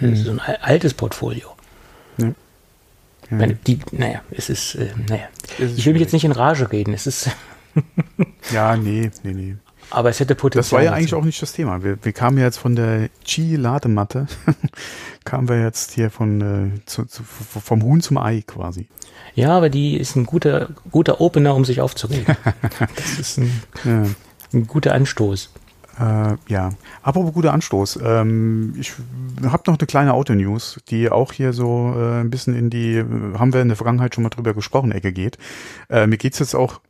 [0.00, 0.16] Mhm.
[0.16, 1.48] So ein altes Portfolio.
[2.18, 2.26] Ja.
[3.30, 3.36] Ja.
[3.36, 5.28] Meine, die, naja, es ist, äh, naja.
[5.58, 6.94] Es ist ich will mich jetzt nicht in Rage reden.
[6.94, 7.30] Es ist.
[8.52, 9.56] ja, nee, nee, nee.
[9.90, 10.62] Aber es hätte Potenzial.
[10.62, 11.82] Das war ja eigentlich auch nicht das Thema.
[11.82, 14.26] Wir, wir kamen ja jetzt von der Qi-Ladematte,
[15.24, 16.40] kamen wir jetzt hier von,
[16.76, 18.88] äh, zu, zu, vom Huhn zum Ei quasi.
[19.34, 22.36] Ja, aber die ist ein guter, guter Opener, um sich aufzuregen.
[22.96, 24.04] das ist ein, ja.
[24.52, 25.50] ein guter Anstoß.
[25.98, 26.70] Äh, ja,
[27.02, 27.98] apropos guter Anstoß.
[28.02, 28.92] Ähm, ich
[29.42, 33.04] habe noch eine kleine Auto-News, die auch hier so äh, ein bisschen in die,
[33.38, 35.36] haben wir in der Vergangenheit schon mal drüber gesprochen, Ecke geht.
[35.88, 36.80] Äh, mir geht's jetzt auch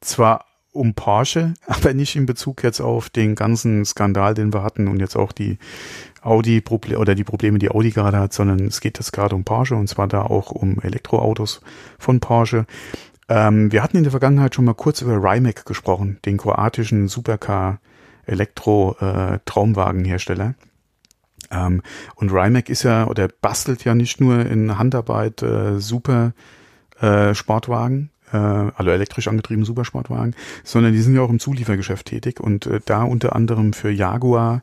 [0.00, 0.47] zwar
[0.78, 5.00] um Porsche, aber nicht in Bezug jetzt auf den ganzen Skandal, den wir hatten und
[5.00, 5.58] jetzt auch die
[6.22, 6.62] Audi
[6.96, 9.88] oder die Probleme, die Audi gerade hat, sondern es geht jetzt gerade um Porsche und
[9.88, 11.60] zwar da auch um Elektroautos
[11.98, 12.66] von Porsche.
[13.28, 17.80] Ähm, wir hatten in der Vergangenheit schon mal kurz über Rimac gesprochen, den kroatischen Supercar
[18.26, 20.54] Elektro äh, Traumwagenhersteller.
[21.50, 21.82] Ähm,
[22.14, 26.32] und Rimac ist ja oder bastelt ja nicht nur in Handarbeit äh, super
[27.00, 32.40] äh, Sportwagen, äh, also elektrisch angetrieben Supersportwagen, sondern die sind ja auch im Zuliefergeschäft tätig
[32.40, 34.62] und äh, da unter anderem für Jaguar,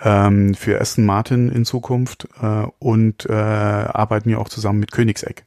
[0.00, 5.46] ähm, für Aston Martin in Zukunft äh, und äh, arbeiten ja auch zusammen mit Königseck.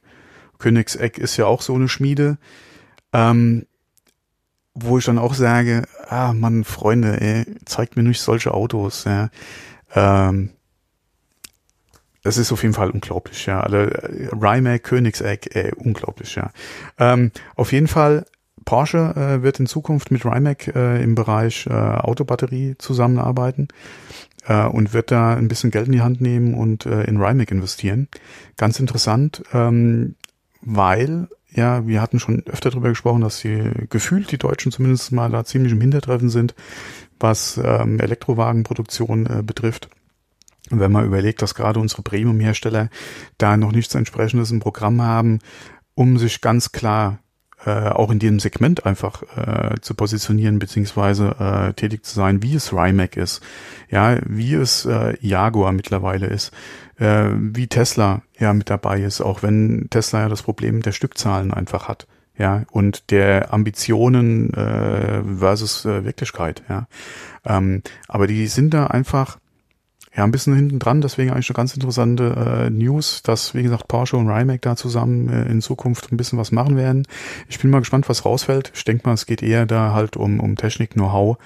[0.58, 2.38] Königseck ist ja auch so eine Schmiede,
[3.12, 3.66] ähm,
[4.74, 9.04] wo ich dann auch sage, ah Mann, Freunde, ey, zeigt mir nicht solche Autos.
[9.04, 9.30] Ja.
[9.94, 10.50] Ähm,
[12.22, 13.60] das ist auf jeden Fall unglaublich, ja.
[13.60, 13.78] Also,
[14.40, 16.50] Rimac, Königseck, ey, unglaublich, ja.
[16.98, 18.26] Ähm, auf jeden Fall,
[18.64, 23.68] Porsche äh, wird in Zukunft mit Rimac äh, im Bereich äh, Autobatterie zusammenarbeiten
[24.46, 27.50] äh, und wird da ein bisschen Geld in die Hand nehmen und äh, in Rimac
[27.50, 28.08] investieren.
[28.56, 30.14] Ganz interessant, ähm,
[30.60, 35.30] weil ja, wir hatten schon öfter darüber gesprochen, dass sie gefühlt die Deutschen zumindest mal
[35.30, 36.54] da ziemlich im Hintertreffen sind,
[37.18, 39.88] was ähm, Elektrowagenproduktion äh, betrifft.
[40.70, 42.88] Wenn man überlegt, dass gerade unsere Premium-Hersteller
[43.38, 45.40] da noch nichts entsprechendes im Programm haben,
[45.94, 47.18] um sich ganz klar
[47.66, 52.54] äh, auch in diesem Segment einfach äh, zu positionieren beziehungsweise äh, tätig zu sein, wie
[52.54, 53.42] es Rimac ist,
[53.90, 56.52] ja, wie es äh, Jaguar mittlerweile ist,
[56.98, 61.52] äh, wie Tesla ja mit dabei ist, auch wenn Tesla ja das Problem der Stückzahlen
[61.52, 62.06] einfach hat,
[62.38, 66.86] ja, und der Ambitionen äh, versus äh, Wirklichkeit, ja.
[67.44, 69.38] Ähm, aber die sind da einfach
[70.14, 73.86] ja, ein bisschen hinten dran, deswegen eigentlich eine ganz interessante äh, News, dass, wie gesagt,
[73.86, 77.06] Porsche und Rimac da zusammen äh, in Zukunft ein bisschen was machen werden.
[77.48, 78.72] Ich bin mal gespannt, was rausfällt.
[78.74, 81.38] Ich denke mal, es geht eher da halt um, um Technik, Know-how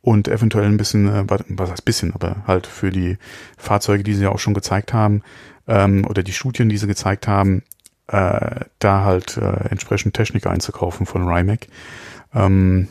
[0.00, 3.18] und eventuell ein bisschen, äh, was heißt bisschen, aber halt für die
[3.56, 5.22] Fahrzeuge, die sie ja auch schon gezeigt haben,
[5.68, 7.62] ähm, oder die Studien, die sie gezeigt haben,
[8.08, 11.68] äh, da halt äh, entsprechend Technik einzukaufen von Rimac.
[12.34, 12.88] Ähm,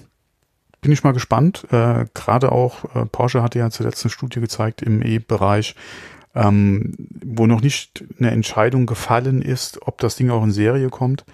[0.81, 1.65] bin ich mal gespannt.
[1.71, 5.75] Äh, Gerade auch äh, Porsche hatte ja zuletzt eine Studie gezeigt im E-Bereich,
[6.35, 6.93] ähm,
[7.25, 11.25] wo noch nicht eine Entscheidung gefallen ist, ob das Ding auch in Serie kommt.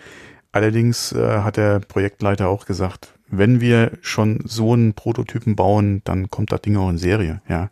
[0.51, 6.29] Allerdings äh, hat der Projektleiter auch gesagt, wenn wir schon so einen Prototypen bauen, dann
[6.29, 7.41] kommt das Ding auch in Serie.
[7.49, 7.69] Ja.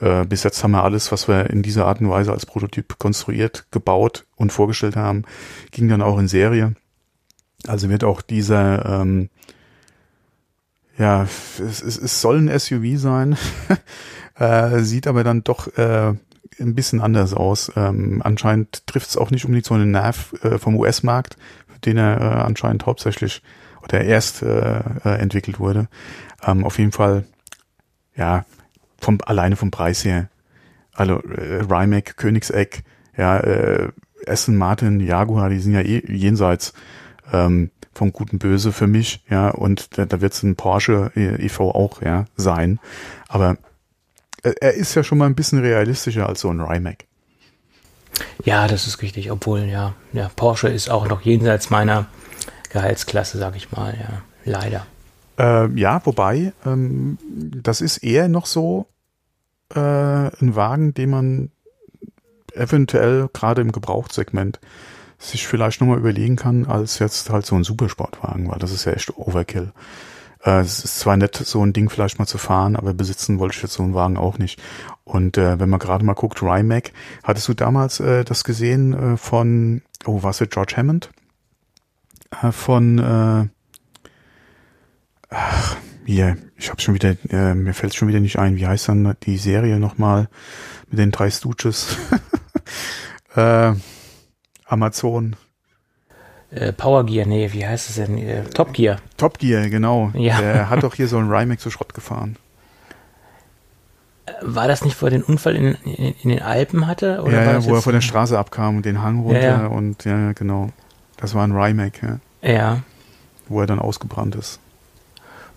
[0.00, 2.98] Äh, bis jetzt haben wir alles, was wir in dieser Art und Weise als Prototyp
[2.98, 5.22] konstruiert, gebaut und vorgestellt haben,
[5.70, 6.74] ging dann auch in Serie.
[7.66, 9.30] Also wird auch dieser ähm,
[10.98, 13.36] ja, es, es, es soll ein SUV sein,
[14.38, 16.14] äh, sieht aber dann doch äh,
[16.60, 17.70] ein bisschen anders aus.
[17.76, 21.36] Ähm, anscheinend trifft es auch nicht unbedingt so einen Nerv äh, vom US-Markt,
[21.84, 23.42] den er äh, anscheinend hauptsächlich
[23.82, 25.88] oder erst äh, äh, entwickelt wurde.
[26.42, 27.24] Ähm, auf jeden Fall,
[28.16, 28.44] ja,
[29.00, 30.28] vom alleine vom Preis her.
[30.92, 32.82] Also äh, Rimac, Königseck,
[33.16, 33.92] Ja, äh,
[34.26, 36.72] Aston Martin, Jaguar, die sind ja eh jenseits
[37.32, 41.72] ähm, vom guten Böse für mich, ja, und da, da wird es ein Porsche e.V.
[41.72, 42.78] auch, ja, sein.
[43.28, 43.58] Aber
[44.42, 47.04] äh, er ist ja schon mal ein bisschen realistischer als so ein Rimac.
[48.44, 52.06] Ja, das ist richtig, obwohl, ja, ja, Porsche ist auch noch jenseits meiner
[52.70, 54.86] Gehaltsklasse, sag ich mal, ja, leider.
[55.38, 58.86] Äh, ja, wobei, ähm, das ist eher noch so
[59.74, 61.50] äh, ein Wagen, den man
[62.54, 64.60] eventuell gerade im Gebrauchtssegment
[65.18, 68.92] sich vielleicht nochmal überlegen kann, als jetzt halt so ein Supersportwagen, weil das ist ja
[68.92, 69.72] echt Overkill.
[70.44, 73.56] Äh, es ist zwar nett, so ein Ding vielleicht mal zu fahren, aber besitzen wollte
[73.56, 74.60] ich jetzt so einen Wagen auch nicht.
[75.04, 76.92] Und äh, wenn man gerade mal guckt, Rimac,
[77.24, 81.10] hattest du damals äh, das gesehen äh, von, oh, was ist George Hammond?
[82.42, 83.48] Äh, von, äh,
[85.30, 88.88] ach, hier, ich habe schon wieder, äh, mir fällt schon wieder nicht ein, wie heißt
[88.88, 90.28] dann die Serie nochmal
[90.88, 91.96] mit den drei Stooges?
[93.34, 93.72] äh,
[94.68, 95.36] Amazon.
[96.50, 98.16] Äh, Power Gear, nee, wie heißt es denn?
[98.18, 98.98] Äh, Top Gear.
[99.16, 100.10] Top Gear, genau.
[100.14, 100.40] Ja.
[100.40, 102.36] Der hat doch hier so ein Rimac zu Schrott gefahren.
[104.26, 107.22] Äh, war das nicht, wo er den Unfall in, in, in den Alpen hatte?
[107.22, 109.66] Oder ja, ja wo er von der Straße abkam und den Hang runter ja, ja.
[109.66, 110.70] und ja, genau.
[111.18, 112.18] Das war ein Rimac, ja.
[112.40, 112.82] Ja.
[113.48, 114.60] Wo er dann ausgebrannt ist.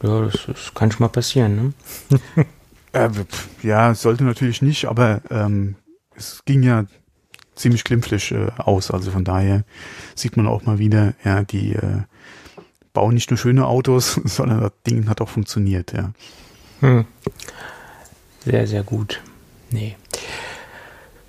[0.04, 1.74] Ja, das, das kann schon mal passieren,
[2.10, 2.45] ne?
[2.91, 3.10] äh,
[3.62, 5.76] ja, sollte natürlich nicht, aber ähm,
[6.15, 6.86] es ging ja
[7.62, 8.91] ziemlich glimpflich äh, aus.
[8.91, 9.63] Also von daher
[10.15, 12.02] sieht man auch mal wieder, ja, die äh,
[12.93, 16.12] bauen nicht nur schöne Autos, sondern das Ding hat auch funktioniert, ja.
[16.82, 17.06] Hm.
[18.43, 19.21] Sehr, sehr gut.
[19.69, 19.95] Nee.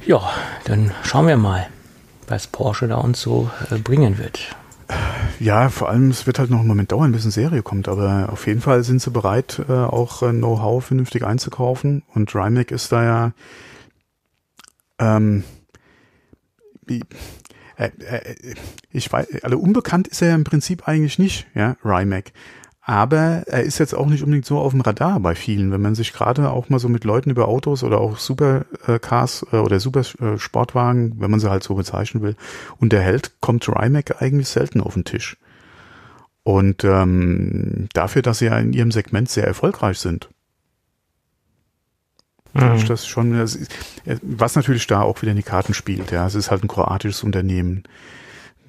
[0.05, 0.33] Ja,
[0.65, 1.69] dann schauen wir mal,
[2.27, 4.57] was Porsche da uns so äh, bringen wird.
[5.39, 8.29] Ja, vor allem, es wird halt noch einen Moment dauern, bis eine Serie kommt, aber
[8.31, 12.93] auf jeden Fall sind sie bereit, äh, auch äh, Know-how vernünftig einzukaufen und Rimac ist
[12.93, 13.33] da ja
[14.99, 15.45] ähm,
[16.89, 18.55] äh, äh,
[18.91, 22.33] ich weiß, also unbekannt ist er ja im Prinzip eigentlich nicht, ja, Rimac.
[22.85, 25.71] Aber er ist jetzt auch nicht unbedingt so auf dem Radar bei vielen.
[25.71, 29.57] Wenn man sich gerade auch mal so mit Leuten über Autos oder auch Supercars äh,
[29.57, 32.35] oder Supersportwagen, wenn man sie halt so bezeichnen will,
[32.79, 35.37] unterhält, kommt Rimac eigentlich selten auf den Tisch.
[36.43, 40.29] Und ähm, dafür, dass sie ja in ihrem Segment sehr erfolgreich sind,
[42.55, 42.87] Mhm.
[42.87, 43.33] Das schon,
[44.23, 46.27] was natürlich da auch wieder in die Karten spielt, ja.
[46.27, 47.85] Es ist halt ein kroatisches Unternehmen.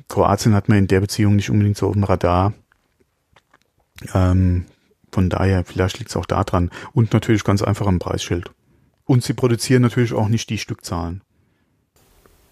[0.08, 2.54] Kroatien hat man in der Beziehung nicht unbedingt so auf dem Radar.
[4.14, 4.66] Ähm,
[5.12, 6.72] von daher, vielleicht liegt es auch da dran.
[6.94, 8.52] Und natürlich ganz einfach am Preisschild.
[9.06, 11.22] Und sie produzieren natürlich auch nicht die Stückzahlen.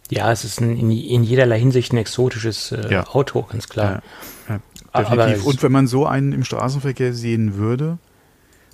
[0.10, 3.08] Ja, es ist ein, in, in, jederlei Hinsicht ein exotisches äh, ja.
[3.08, 4.02] Auto, ganz klar.
[4.50, 4.60] Ja,
[4.94, 5.46] ja, definitiv.
[5.46, 7.98] Und wenn man so einen im Straßenverkehr sehen würde,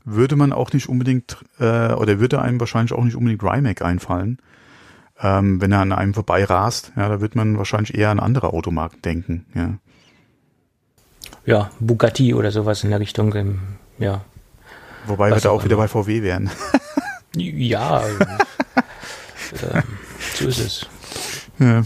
[0.07, 4.39] würde man auch nicht unbedingt, äh, oder würde einem wahrscheinlich auch nicht unbedingt Rimac einfallen,
[5.21, 6.93] ähm, wenn er an einem vorbei rast.
[6.95, 9.45] Ja, da wird man wahrscheinlich eher an andere Automarken denken.
[9.53, 9.73] Ja,
[11.45, 13.59] ja Bugatti oder sowas in der Richtung, ähm,
[13.99, 14.21] ja.
[15.05, 16.49] Wobei wir da auch, wieder bei VW wären.
[17.35, 19.81] ja, äh,
[20.35, 20.85] so ist es.
[21.59, 21.83] Ja,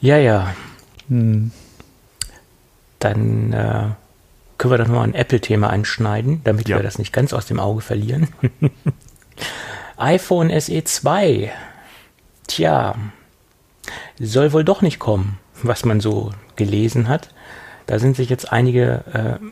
[0.00, 0.18] ja.
[0.18, 0.54] ja.
[1.08, 1.50] Hm.
[3.00, 3.88] Dann äh,
[4.62, 6.76] können wir doch noch ein Apple-Thema anschneiden, damit ja.
[6.76, 8.28] wir das nicht ganz aus dem Auge verlieren.
[9.96, 11.50] iPhone SE 2.
[12.46, 12.94] Tja,
[14.20, 17.30] soll wohl doch nicht kommen, was man so gelesen hat.
[17.86, 19.44] Da sind sich jetzt einige äh,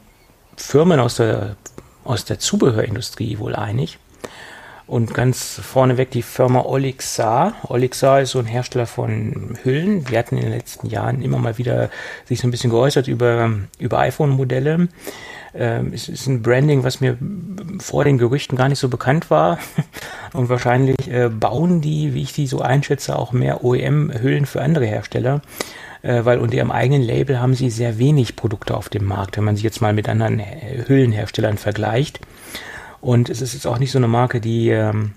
[0.56, 1.56] Firmen aus der,
[2.04, 3.98] aus der Zubehörindustrie wohl einig.
[4.90, 7.54] Und ganz vorneweg die Firma Olixar.
[7.68, 10.04] Olixar ist so ein Hersteller von Hüllen.
[10.06, 11.90] Die hatten in den letzten Jahren immer mal wieder
[12.24, 14.88] sich so ein bisschen geäußert über, über iPhone-Modelle.
[15.54, 17.16] Ähm, es ist ein Branding, was mir
[17.78, 19.60] vor den Gerüchten gar nicht so bekannt war.
[20.32, 24.86] Und wahrscheinlich äh, bauen die, wie ich die so einschätze, auch mehr OEM-Hüllen für andere
[24.86, 25.40] Hersteller.
[26.02, 29.44] Äh, weil unter ihrem eigenen Label haben sie sehr wenig Produkte auf dem Markt, wenn
[29.44, 30.42] man sie jetzt mal mit anderen
[30.88, 32.18] Hüllenherstellern vergleicht.
[33.00, 35.12] Und es ist jetzt auch nicht so eine Marke, die ähm,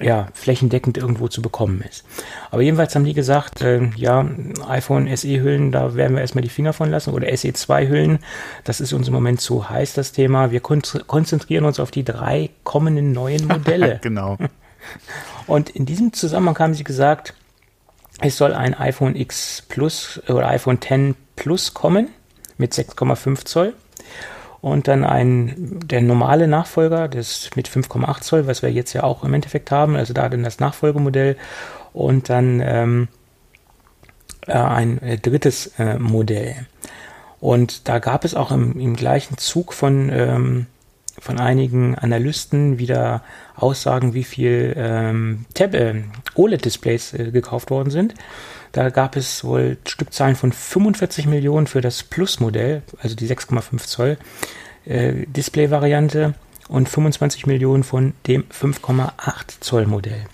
[0.00, 2.04] ja, flächendeckend irgendwo zu bekommen ist.
[2.50, 4.26] Aber jedenfalls haben die gesagt, äh, ja,
[4.66, 8.18] iPhone SE-Hüllen, da werden wir erstmal die Finger von lassen oder SE2-Hüllen.
[8.64, 10.50] Das ist uns im Moment zu heiß, das Thema.
[10.50, 13.98] Wir kon konzentrieren uns auf die drei kommenden neuen Modelle.
[14.02, 14.38] genau.
[15.46, 17.34] Und in diesem Zusammenhang haben sie gesagt,
[18.20, 22.08] es soll ein iPhone X Plus oder iPhone X Plus kommen
[22.56, 23.74] mit 6,5 Zoll
[24.60, 29.24] und dann ein, der normale Nachfolger, das mit 5,8 Zoll, was wir jetzt ja auch
[29.24, 31.36] im Endeffekt haben, also da dann das Nachfolgemodell
[31.92, 33.08] und dann ähm,
[34.46, 36.66] äh, ein äh, drittes äh, Modell.
[37.40, 40.66] Und da gab es auch im, im gleichen Zug von, ähm,
[41.18, 43.22] von einigen Analysten wieder
[43.56, 45.94] Aussagen, wie viel ähm, äh,
[46.34, 48.14] OLED-Displays äh, gekauft worden sind.
[48.72, 54.18] Da gab es wohl Stückzahlen von 45 Millionen für das Plus-Modell, also die 6,5 Zoll
[54.84, 56.34] äh, Display-Variante
[56.68, 60.24] und 25 Millionen von dem 5,8 Zoll Modell.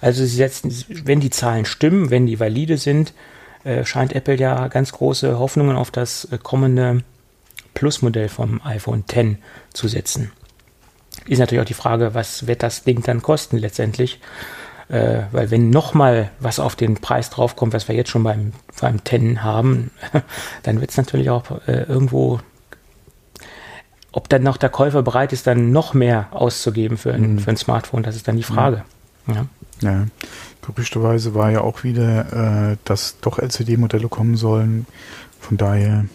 [0.00, 3.12] Also sie setzen, wenn die Zahlen stimmen, wenn die valide sind,
[3.64, 7.02] äh, scheint Apple ja ganz große Hoffnungen auf das äh, kommende
[7.74, 9.38] Plus-Modell vom iPhone X
[9.74, 10.32] zu setzen.
[11.26, 14.20] Ist natürlich auch die Frage, was wird das Ding dann kosten letztendlich?
[14.88, 19.02] Äh, weil wenn nochmal was auf den Preis draufkommt, was wir jetzt schon beim, beim
[19.02, 19.90] Ten haben,
[20.62, 22.40] dann wird es natürlich auch äh, irgendwo,
[24.12, 27.38] ob dann noch der Käufer bereit ist, dann noch mehr auszugeben für ein, mhm.
[27.40, 28.84] für ein Smartphone, das ist dann die Frage.
[29.26, 29.46] Ja.
[29.80, 30.06] ja.
[30.62, 34.86] Gerüchteweise war ja auch wieder, äh, dass doch LCD-Modelle kommen sollen.
[35.40, 36.06] Von daher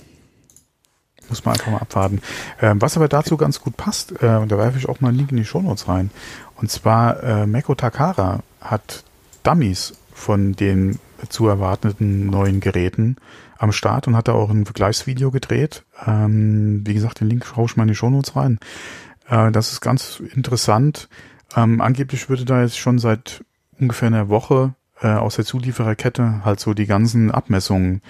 [1.30, 2.22] muss man einfach mal abwarten.
[2.62, 5.18] Ähm, was aber dazu ganz gut passt, äh, und da werfe ich auch mal einen
[5.18, 6.12] Link in die Shownotes rein,
[6.56, 9.04] und zwar äh, Meko Takara hat
[9.44, 13.18] Dummies von den zu erwartenden neuen Geräten
[13.58, 15.84] am Start und hat da auch ein Vergleichsvideo gedreht.
[16.06, 18.60] Ähm, wie gesagt, den Link schaue ich mal in die Shownotes rein.
[19.28, 21.10] Äh, das ist ganz interessant.
[21.56, 23.44] Ähm, angeblich würde da jetzt schon seit
[23.80, 28.02] ungefähr einer Woche äh, aus der Zuliefererkette halt so die ganzen Abmessungen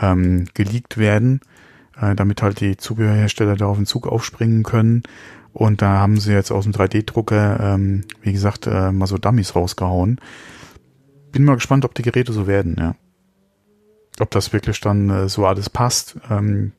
[0.00, 1.40] ähm, geleakt werden
[2.00, 5.02] äh, damit halt die Zubehörhersteller da auf den Zug aufspringen können.
[5.52, 9.56] Und da haben sie jetzt aus dem 3D-Drucker, ähm, wie gesagt, äh, mal so Dummies
[9.56, 10.20] rausgehauen.
[11.32, 12.94] Bin mal gespannt, ob die Geräte so werden, ja.
[14.20, 16.16] Ob das wirklich dann äh, so alles passt.
[16.30, 16.72] Ähm,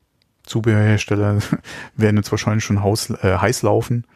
[0.44, 1.38] Zubehörhersteller
[1.96, 4.06] werden jetzt wahrscheinlich schon Haus, äh, heiß laufen,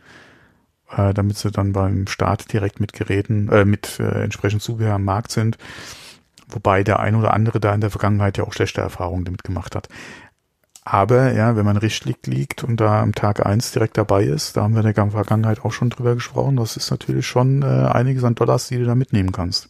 [0.90, 5.05] äh, damit sie dann beim Start direkt mit Geräten, äh, mit äh, entsprechend Zubehör am
[5.05, 5.59] Markt sind.
[6.49, 9.75] Wobei der ein oder andere da in der Vergangenheit ja auch schlechte Erfahrungen damit gemacht
[9.75, 9.88] hat.
[10.88, 14.62] Aber ja, wenn man richtig liegt und da am Tag eins direkt dabei ist, da
[14.62, 18.22] haben wir in der Vergangenheit auch schon drüber gesprochen, das ist natürlich schon äh, einiges
[18.22, 19.68] an Dollars, die du da mitnehmen kannst.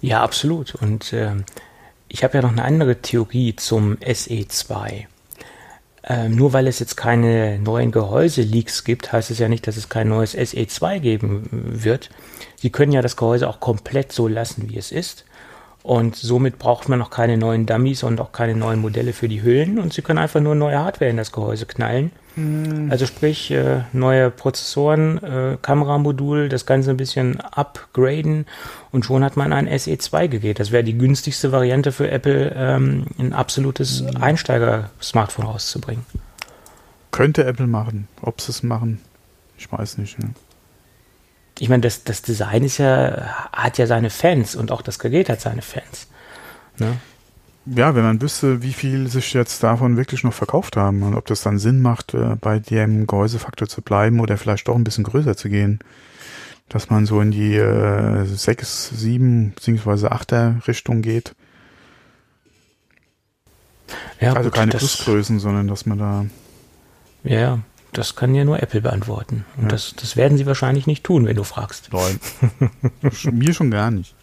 [0.00, 0.74] Ja, absolut.
[0.74, 1.30] Und äh,
[2.08, 5.06] ich habe ja noch eine andere Theorie zum SE2.
[6.02, 9.88] Ähm, nur weil es jetzt keine neuen Gehäuse-Leaks gibt, heißt es ja nicht, dass es
[9.88, 12.10] kein neues SE2 geben wird.
[12.56, 15.24] Sie können ja das Gehäuse auch komplett so lassen, wie es ist.
[15.88, 19.42] Und somit braucht man noch keine neuen Dummies und auch keine neuen Modelle für die
[19.42, 19.78] Hüllen.
[19.78, 22.12] Und sie können einfach nur neue Hardware in das Gehäuse knallen.
[22.36, 22.88] Mhm.
[22.90, 28.44] Also sprich, äh, neue Prozessoren, äh, Kameramodul, das Ganze ein bisschen upgraden
[28.92, 30.60] und schon hat man ein SE2-Gerät.
[30.60, 34.22] Das wäre die günstigste Variante für Apple, ähm, ein absolutes mhm.
[34.22, 36.04] Einsteiger-Smartphone rauszubringen.
[37.12, 38.08] Könnte Apple machen.
[38.20, 39.00] Ob sie es machen,
[39.56, 40.18] ich weiß nicht.
[40.18, 40.34] Ne?
[41.58, 45.28] Ich meine, das, das Design ist ja, hat ja seine Fans und auch das Gerät
[45.28, 46.08] hat seine Fans.
[46.78, 46.96] Ne?
[47.66, 51.26] Ja, wenn man wüsste, wie viel sich jetzt davon wirklich noch verkauft haben und ob
[51.26, 55.04] das dann Sinn macht, äh, bei dem Gehäusefaktor zu bleiben oder vielleicht doch ein bisschen
[55.04, 55.80] größer zu gehen.
[56.68, 60.08] Dass man so in die äh, 6, 7 bzw.
[60.08, 61.34] 8er Richtung geht.
[64.20, 66.26] Ja, also gut, keine Plusgrößen, sondern dass man da.
[67.24, 67.60] Ja,
[67.92, 69.44] das kann ja nur Apple beantworten.
[69.56, 69.68] Und ja.
[69.70, 71.90] das, das werden sie wahrscheinlich nicht tun, wenn du fragst.
[71.92, 72.20] Nein.
[73.32, 74.14] Mir schon gar nicht.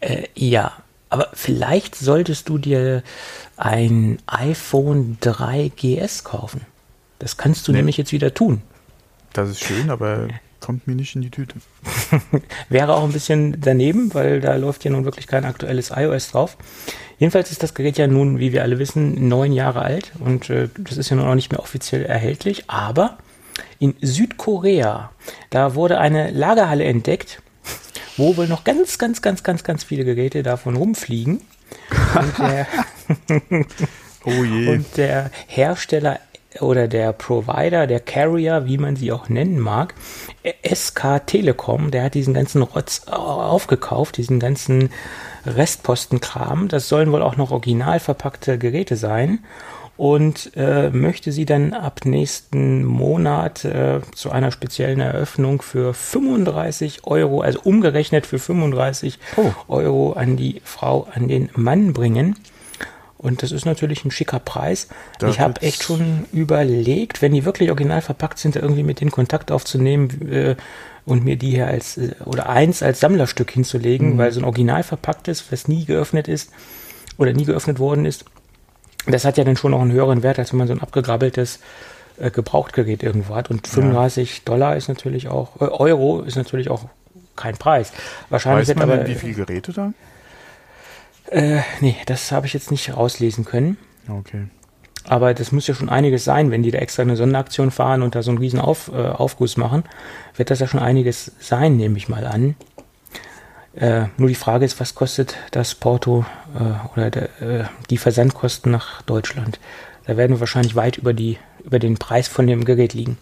[0.00, 0.72] Äh, ja,
[1.10, 3.02] aber vielleicht solltest du dir
[3.56, 6.62] ein iPhone 3 GS kaufen.
[7.18, 7.78] Das kannst du nee.
[7.78, 8.62] nämlich jetzt wieder tun.
[9.32, 10.28] Das ist schön, aber
[10.60, 11.56] kommt mir nicht in die Tüte.
[12.68, 16.56] Wäre auch ein bisschen daneben, weil da läuft ja nun wirklich kein aktuelles iOS drauf.
[17.18, 20.68] Jedenfalls ist das Gerät ja nun, wie wir alle wissen, neun Jahre alt und äh,
[20.78, 23.18] das ist ja nun auch nicht mehr offiziell erhältlich, aber
[23.78, 25.10] in Südkorea,
[25.50, 27.42] da wurde eine Lagerhalle entdeckt,
[28.16, 31.40] wo wohl noch ganz, ganz, ganz, ganz, ganz viele Geräte davon rumfliegen.
[32.14, 32.66] Und der,
[34.24, 34.68] oh je.
[34.68, 36.20] Und der Hersteller
[36.60, 39.94] oder der Provider, der Carrier, wie man sie auch nennen mag,
[40.66, 44.90] SK Telekom, der hat diesen ganzen Rotz aufgekauft, diesen ganzen
[45.46, 46.68] Restpostenkram.
[46.68, 49.40] Das sollen wohl auch noch original verpackte Geräte sein
[49.98, 57.04] und äh, möchte sie dann ab nächsten Monat äh, zu einer speziellen Eröffnung für 35
[57.04, 59.50] Euro, also umgerechnet für 35 oh.
[59.66, 62.36] Euro an die Frau, an den Mann bringen.
[63.18, 64.86] Und das ist natürlich ein schicker Preis.
[65.18, 69.10] Das ich habe echt schon überlegt, wenn die wirklich original verpackt sind, irgendwie mit den
[69.10, 70.56] Kontakt aufzunehmen äh,
[71.04, 74.18] und mir die hier als äh, oder eins als Sammlerstück hinzulegen, mhm.
[74.18, 76.52] weil so ein original verpacktes, was nie geöffnet ist
[77.16, 78.24] oder nie geöffnet worden ist,
[79.06, 81.58] das hat ja dann schon noch einen höheren Wert, als wenn man so ein abgegrabbeltes
[82.18, 83.50] äh, Gebrauchtgerät irgendwo hat.
[83.50, 84.42] Und 35 ja.
[84.44, 86.84] Dollar ist natürlich auch, äh, Euro ist natürlich auch
[87.34, 87.92] kein Preis.
[88.30, 89.92] Wahrscheinlich Weiß man aber, denn, wie viele Geräte da?
[91.30, 93.76] Äh, nee, das habe ich jetzt nicht rauslesen können.
[94.08, 94.46] Okay.
[95.04, 98.14] aber das muss ja schon einiges sein, wenn die da extra eine Sonderaktion fahren und
[98.14, 99.84] da so einen riesen Auf, äh, Aufguss machen,
[100.36, 102.56] wird das ja schon einiges sein, nehme ich mal an.
[103.74, 106.24] Äh, nur die Frage ist, was kostet das Porto
[106.58, 109.60] äh, oder de, äh, die Versandkosten nach Deutschland?
[110.06, 113.18] Da werden wir wahrscheinlich weit über, die, über den Preis von dem Gerät liegen.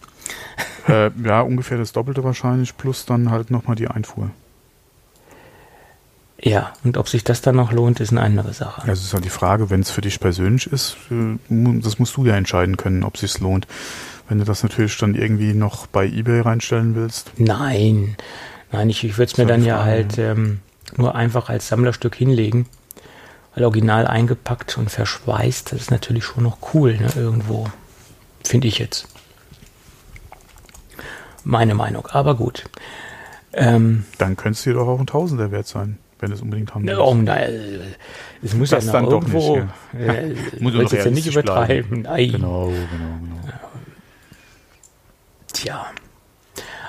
[0.87, 4.31] Äh, ja, ungefähr das Doppelte wahrscheinlich, plus dann halt nochmal die Einfuhr.
[6.39, 8.83] Ja, und ob sich das dann noch lohnt, ist eine andere Sache.
[8.83, 12.25] Also ist halt die Frage, wenn es für dich persönlich ist, äh, das musst du
[12.25, 13.67] ja entscheiden können, ob es lohnt.
[14.29, 17.31] Wenn du das natürlich dann irgendwie noch bei eBay reinstellen willst.
[17.37, 18.17] Nein,
[18.71, 20.59] nein, ich, ich würde es mir dann ja halt ähm,
[20.95, 22.67] nur einfach als Sammlerstück hinlegen.
[23.55, 27.67] Weil original eingepackt und verschweißt, das ist natürlich schon noch cool, ne, irgendwo.
[28.43, 29.07] Finde ich jetzt.
[31.43, 32.69] Meine Meinung, aber gut.
[33.53, 36.85] Ähm, dann könnte es dir doch auch ein Tausender wert sein wenn es unbedingt haben
[36.85, 36.99] willst.
[36.99, 37.81] Oh, nein,
[38.41, 39.63] es muss das ja dann irgendwo, doch
[39.93, 40.13] nicht, ja.
[40.13, 42.03] Äh, muss es ja nicht übertreiben.
[42.03, 43.53] Genau, genau, genau.
[45.53, 45.85] Tja.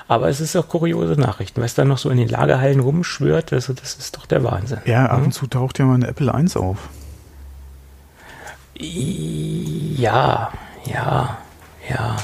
[0.07, 3.73] Aber es ist auch kuriose Nachrichten, was da noch so in den Lagerhallen rumschwört, also
[3.73, 4.79] das ist doch der Wahnsinn.
[4.85, 5.25] Ja, ab hm?
[5.25, 6.89] und zu taucht ja mal eine Apple 1 auf.
[8.75, 10.51] Ja,
[10.85, 11.37] ja,
[11.87, 12.17] ja.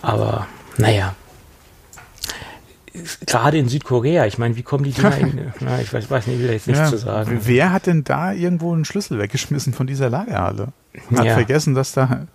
[0.00, 0.46] Aber,
[0.78, 1.14] naja,
[3.26, 6.40] gerade in Südkorea, ich meine, wie kommen die Dinger in, na, ich weiß, weiß nicht,
[6.40, 7.40] will jetzt nichts ja, zu sagen.
[7.44, 10.72] Wer hat denn da irgendwo einen Schlüssel weggeschmissen von dieser Lagerhalle?
[11.14, 11.34] Hat ja.
[11.34, 12.26] vergessen, dass da.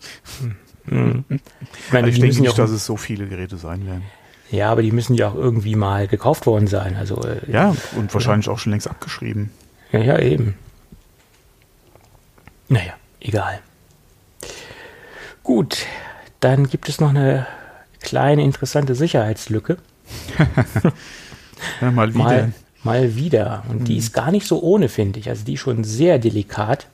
[0.87, 1.23] Hm.
[1.29, 4.03] Ich, meine, also ich denke nicht, dass es so viele Geräte sein werden.
[4.51, 6.95] Ja, aber die müssen ja auch irgendwie mal gekauft worden sein.
[6.95, 9.49] Also, äh, ja, und wahrscheinlich auch schon längst abgeschrieben.
[9.91, 10.55] Ja, ja, eben.
[12.67, 13.59] Naja, egal.
[15.43, 15.85] Gut,
[16.39, 17.47] dann gibt es noch eine
[18.01, 19.77] kleine interessante Sicherheitslücke.
[21.81, 22.23] ja, mal wieder.
[22.23, 22.53] Mal,
[22.83, 23.63] mal wieder.
[23.69, 23.85] Und mhm.
[23.85, 25.29] die ist gar nicht so ohne, finde ich.
[25.29, 26.87] Also die ist schon sehr delikat.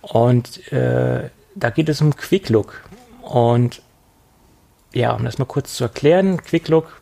[0.00, 2.82] Und äh, da geht es um Quick Look.
[3.22, 3.82] Und
[4.92, 7.00] ja, um das mal kurz zu erklären, Quick Look,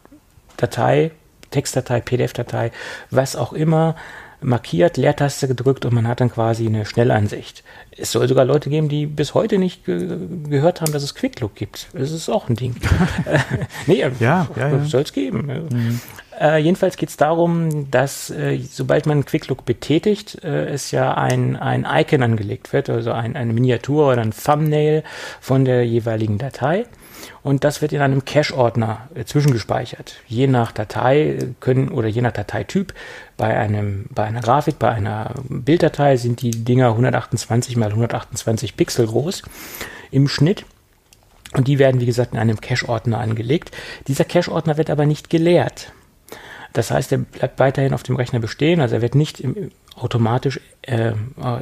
[0.56, 1.12] Datei,
[1.50, 2.72] Textdatei, PDF-Datei,
[3.10, 3.96] was auch immer,
[4.40, 7.64] markiert, Leertaste gedrückt und man hat dann quasi eine Schnellansicht.
[7.96, 10.18] Es soll sogar Leute geben, die bis heute nicht ge
[10.48, 11.88] gehört haben, dass es Quicklook gibt.
[11.92, 12.76] Das ist auch ein Ding.
[13.86, 14.84] nee, ja, ja, ja.
[14.84, 15.68] soll es geben.
[15.70, 16.00] Mhm.
[16.40, 21.56] Äh, jedenfalls geht es darum, dass äh, sobald man Quicklook betätigt, äh, es ja ein,
[21.56, 25.02] ein Icon angelegt wird, also ein, eine Miniatur oder ein Thumbnail
[25.40, 26.86] von der jeweiligen Datei
[27.42, 30.16] und das wird in einem Cache-Ordner äh, zwischengespeichert.
[30.26, 32.94] Je nach Datei können oder je nach Dateityp
[33.36, 39.06] bei einem bei einer Grafik, bei einer Bilddatei sind die Dinger 128 mal 128 Pixel
[39.06, 39.42] groß
[40.10, 40.64] im Schnitt.
[41.54, 43.74] Und die werden, wie gesagt, in einem Cache-Ordner angelegt.
[44.06, 45.92] Dieser Cache-Ordner wird aber nicht geleert.
[46.72, 50.60] Das heißt, er bleibt weiterhin auf dem Rechner bestehen, also er wird nicht im, automatisch
[50.82, 51.12] äh,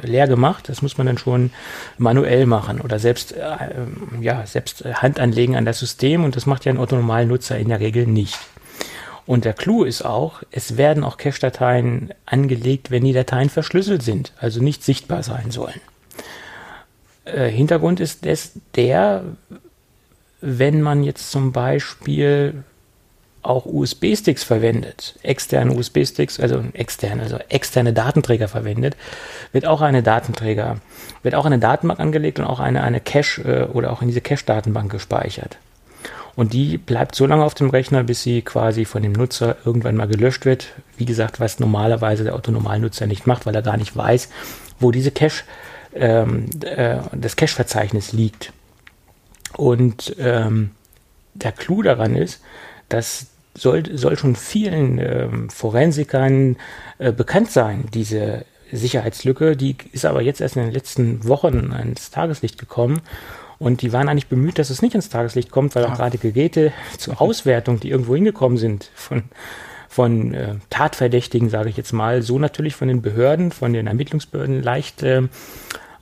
[0.03, 0.69] leer gemacht.
[0.69, 1.51] Das muss man dann schon
[1.97, 3.41] manuell machen oder selbst, äh,
[4.21, 7.79] ja, selbst Hand anlegen an das System und das macht ja ein Otto-Normal-Nutzer in der
[7.79, 8.37] Regel nicht.
[9.25, 14.31] Und der Clou ist auch, es werden auch Cache-Dateien angelegt, wenn die Dateien verschlüsselt sind,
[14.39, 15.81] also nicht sichtbar sein sollen.
[17.25, 19.23] Äh, Hintergrund ist des, der,
[20.39, 22.63] wenn man jetzt zum Beispiel
[23.47, 28.95] auch USB-Sticks verwendet, externe USB-Sticks, also externe, also externe Datenträger verwendet,
[29.51, 30.77] wird auch eine Datenträger,
[31.23, 34.21] wird auch eine Datenbank angelegt und auch eine, eine Cache äh, oder auch in diese
[34.21, 35.57] Cache-Datenbank gespeichert.
[36.35, 39.95] Und die bleibt so lange auf dem Rechner, bis sie quasi von dem Nutzer irgendwann
[39.95, 40.67] mal gelöscht wird.
[40.95, 44.29] Wie gesagt, was normalerweise der Autonormalnutzer nicht macht, weil er gar nicht weiß,
[44.79, 45.45] wo diese Cache,
[45.95, 48.53] ähm, äh, das Cache-Verzeichnis liegt.
[49.55, 50.71] Und ähm,
[51.33, 52.41] der Clou daran ist,
[52.87, 53.27] dass
[53.57, 56.57] soll, soll schon vielen ähm, Forensikern
[56.97, 59.55] äh, bekannt sein, diese Sicherheitslücke.
[59.55, 63.01] Die ist aber jetzt erst in den letzten Wochen ins Tageslicht gekommen.
[63.59, 66.71] Und die waren eigentlich bemüht, dass es nicht ins Tageslicht kommt, weil auch gerade Geräte
[66.97, 69.23] zur Auswertung, die irgendwo hingekommen sind, von,
[69.89, 74.61] von äh, Tatverdächtigen, sage ich jetzt mal, so natürlich von den Behörden, von den Ermittlungsbehörden
[74.61, 75.23] leicht äh,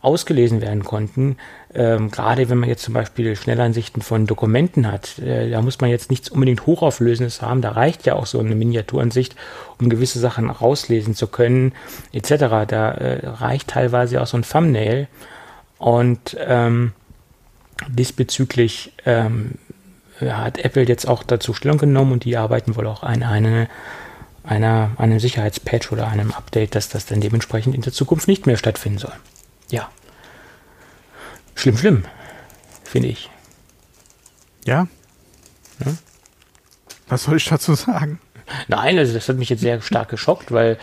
[0.01, 1.37] ausgelesen werden konnten.
[1.75, 5.89] Ähm, gerade wenn man jetzt zum Beispiel Schnellansichten von Dokumenten hat, äh, da muss man
[5.89, 7.61] jetzt nichts unbedingt Hochauflösendes haben.
[7.61, 9.35] Da reicht ja auch so eine Miniaturansicht,
[9.79, 11.73] um gewisse Sachen rauslesen zu können,
[12.13, 12.29] etc.
[12.67, 15.09] Da äh, reicht teilweise auch so ein Thumbnail.
[15.77, 16.93] Und ähm,
[17.89, 19.55] diesbezüglich ähm,
[20.21, 23.67] hat Apple jetzt auch dazu Stellung genommen und die arbeiten wohl auch an eine,
[24.45, 28.55] einer, einem Sicherheitspatch oder einem Update, dass das dann dementsprechend in der Zukunft nicht mehr
[28.55, 29.13] stattfinden soll.
[29.69, 29.89] Ja.
[31.55, 32.05] Schlimm, schlimm,
[32.83, 33.29] finde ich.
[34.65, 34.87] Ja?
[35.83, 35.93] ja?
[37.07, 38.19] Was soll ich dazu sagen?
[38.67, 40.77] Nein, also das hat mich jetzt sehr stark geschockt, weil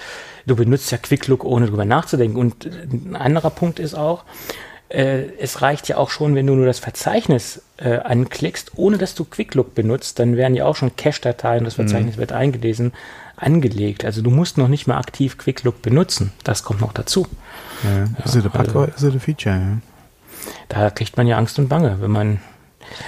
[0.46, 2.36] du benutzt ja Quick Look ohne drüber nachzudenken.
[2.36, 4.24] Und ein anderer Punkt ist auch,
[4.92, 9.14] äh, es reicht ja auch schon, wenn du nur das Verzeichnis äh, anklickst, ohne dass
[9.14, 12.20] du QuickLook benutzt, dann werden ja auch schon Cache-Dateien, das Verzeichnis mhm.
[12.20, 12.92] wird eingelesen,
[13.36, 14.04] angelegt.
[14.04, 16.32] Also du musst noch nicht mal aktiv QuickLook benutzen.
[16.44, 17.26] Das kommt noch dazu.
[17.82, 18.04] Ja, ja.
[18.24, 19.78] Ist es ein Bug ist ein Feature, ja.
[20.68, 22.40] Da kriegt man ja Angst und Bange, wenn man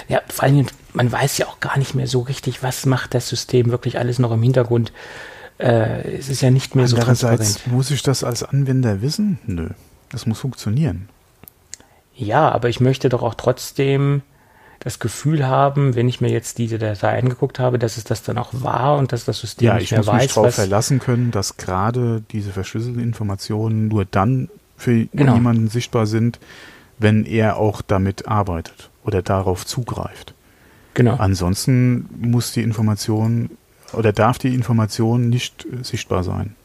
[0.07, 3.29] ja, vor allem, man weiß ja auch gar nicht mehr so richtig, was macht das
[3.29, 4.91] System wirklich alles noch im Hintergrund.
[5.57, 7.67] Äh, es ist ja nicht mehr so transparent.
[7.67, 9.39] Muss ich das als Anwender wissen?
[9.45, 9.69] Nö.
[10.09, 11.09] Das muss funktionieren.
[12.15, 14.21] Ja, aber ich möchte doch auch trotzdem
[14.79, 18.37] das Gefühl haben, wenn ich mir jetzt diese Datei angeguckt habe, dass es das dann
[18.37, 20.07] auch war und dass das System ja, nicht mehr weiß.
[20.07, 25.05] Ja, ich muss mich darauf verlassen können, dass gerade diese verschlüsselten Informationen nur dann für
[25.07, 25.33] genau.
[25.33, 26.39] jemanden sichtbar sind,
[26.97, 30.33] wenn er auch damit arbeitet oder darauf zugreift.
[30.93, 31.15] Genau.
[31.15, 33.49] Ansonsten muss die Information
[33.93, 36.55] oder darf die Information nicht sichtbar sein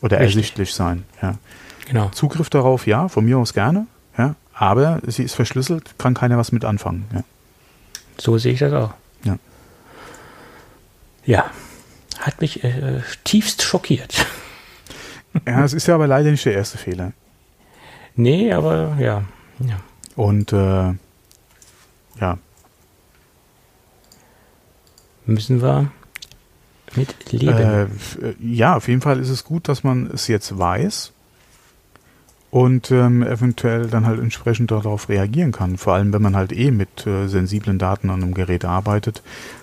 [0.00, 0.36] oder Richtig.
[0.36, 1.04] ersichtlich sein.
[1.22, 1.34] Ja.
[1.86, 2.08] Genau.
[2.10, 3.86] Zugriff darauf, ja, von mir aus gerne,
[4.16, 7.06] ja, aber sie ist verschlüsselt, kann keiner was mit anfangen.
[7.14, 7.24] Ja.
[8.18, 8.92] So sehe ich das auch.
[9.24, 9.38] Ja.
[11.24, 11.50] Ja,
[12.20, 14.26] hat mich äh, tiefst schockiert.
[15.46, 17.12] Ja, es ist ja aber leider nicht der erste Fehler.
[18.16, 19.22] Nee, aber ja.
[19.60, 19.80] Ja.
[20.16, 20.94] Und äh,
[22.20, 22.38] ja.
[25.26, 25.90] Müssen wir
[26.96, 27.56] mit leben.
[27.56, 27.86] Äh,
[28.40, 31.12] ja, auf jeden Fall ist es gut, dass man es jetzt weiß
[32.50, 35.76] und ähm, eventuell dann halt entsprechend darauf reagieren kann.
[35.76, 39.22] Vor allem, wenn man halt eh mit äh, sensiblen Daten an einem Gerät arbeitet,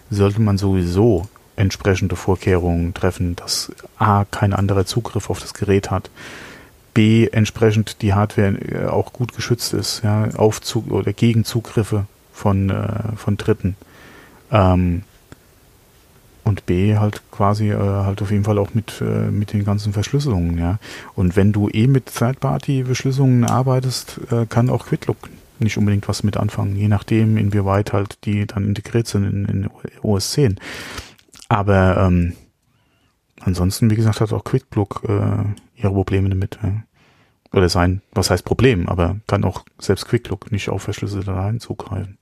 [0.10, 6.10] sollte man sowieso entsprechende Vorkehrungen treffen, dass A, kein anderer Zugriff auf das Gerät hat,
[6.96, 12.08] B, entsprechend die Hardware äh, auch gut geschützt ist, ja, auf Zug oder gegen Zugriffe
[12.34, 13.76] von, äh, von Dritten.
[14.52, 15.04] Ähm,
[16.46, 19.94] und B halt quasi äh, halt auf jeden Fall auch mit, äh, mit den ganzen
[19.94, 20.80] Verschlüsselungen, ja.
[21.16, 25.18] Und wenn du eh mit Third-Party-Verschlüsselungen arbeitest, äh, kann auch Quitlook
[25.60, 29.70] nicht unbedingt was mit anfangen, je nachdem, inwieweit halt die dann integriert sind in, in
[30.02, 30.60] OS 10.
[31.50, 32.34] Aber ähm,
[33.42, 36.58] ansonsten, wie gesagt, hat auch QuickLook äh, ihre Probleme damit.
[36.62, 36.84] Ja.
[37.54, 42.18] Oder sein, was heißt Problem, aber kann auch selbst QuickLook nicht auf verschlüsselte Dateien zugreifen.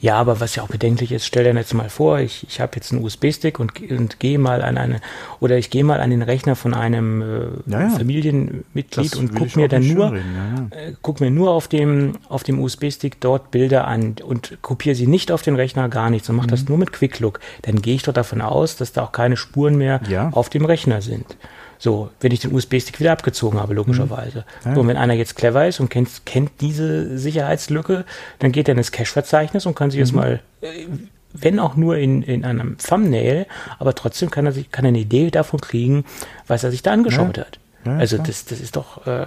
[0.00, 2.76] Ja, aber was ja auch bedenklich ist, stell dir jetzt mal vor, ich, ich habe
[2.76, 5.00] jetzt einen USB-Stick und, und gehe mal an eine,
[5.40, 7.88] oder ich gehe mal an den Rechner von einem äh, ja, ja.
[7.90, 12.44] Familienmitglied das und guck mir dann nur, ja, äh, guck mir nur auf dem, auf
[12.44, 16.36] dem USB-Stick dort Bilder an und kopiere sie nicht auf den Rechner, gar nichts und
[16.36, 16.52] mache mhm.
[16.52, 17.40] das nur mit QuickLook.
[17.62, 20.00] Dann gehe ich doch davon aus, dass da auch keine Spuren mehr
[20.32, 21.36] auf dem Rechner sind.
[21.78, 24.38] So, wenn ich den USB-Stick wieder abgezogen habe, logischerweise.
[24.38, 24.68] Mhm.
[24.68, 24.74] Ja.
[24.74, 28.04] So, und wenn einer jetzt clever ist und kennt, kennt diese Sicherheitslücke,
[28.40, 30.04] dann geht er ins Cache-Verzeichnis und kann sich mhm.
[30.04, 30.86] jetzt mal, äh,
[31.32, 33.46] wenn auch nur in, in einem Thumbnail,
[33.78, 36.04] aber trotzdem kann er sich, kann er eine Idee davon kriegen,
[36.48, 37.44] was er sich da angeschaut ja.
[37.44, 37.60] hat.
[37.84, 39.26] Ja, also das, das ist doch, äh,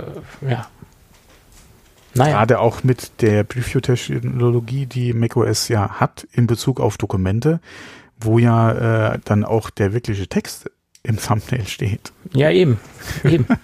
[0.49, 0.67] ja.
[2.13, 2.31] Naja.
[2.33, 7.61] Gerade auch mit der Preview-Technologie, die macOS ja hat in Bezug auf Dokumente,
[8.19, 10.69] wo ja äh, dann auch der wirkliche Text
[11.03, 12.11] im Thumbnail steht.
[12.33, 12.79] Ja, eben.
[13.23, 13.45] eben.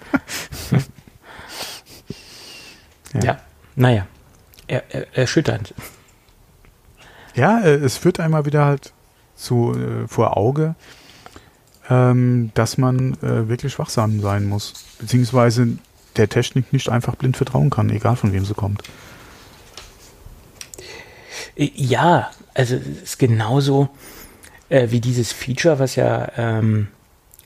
[3.14, 3.20] ja.
[3.22, 3.40] ja.
[3.76, 4.06] naja.
[4.66, 5.72] Er, er, erschütternd.
[7.34, 8.92] Ja, äh, es führt einmal wieder halt
[9.34, 10.74] zu, äh, vor Auge,
[11.88, 14.74] ähm, dass man äh, wirklich wachsam sein muss.
[14.98, 15.78] Beziehungsweise
[16.16, 18.82] der Technik nicht einfach blind vertrauen kann, egal von wem sie kommt.
[21.56, 23.88] Äh, ja, also es ist genauso
[24.68, 26.88] äh, wie dieses Feature, was ja ähm,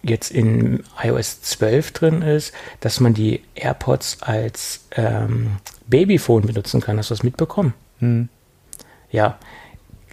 [0.03, 6.98] jetzt in iOS 12 drin ist, dass man die AirPods als ähm, Babyphone benutzen kann.
[6.98, 7.74] Hast du das mitbekommen?
[7.98, 8.28] Hm.
[9.11, 9.38] Ja,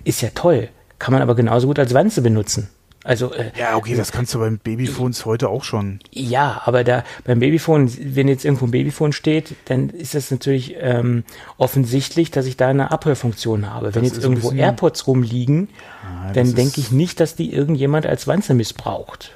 [0.04, 0.70] ist ja toll.
[1.00, 2.70] Kann man aber genauso gut als Wanze benutzen.
[3.06, 6.00] Also, äh, ja, okay, das kannst du beim Babyphones heute auch schon.
[6.12, 10.76] Ja, aber da beim Babyphone, wenn jetzt irgendwo ein Babyphone steht, dann ist das natürlich
[10.80, 11.24] ähm,
[11.58, 13.96] offensichtlich, dass ich da eine Abhörfunktion habe.
[13.96, 15.70] Wenn das jetzt irgendwo AirPods rumliegen,
[16.04, 19.32] ja, dann denke ich nicht, dass die irgendjemand als Wanze missbraucht.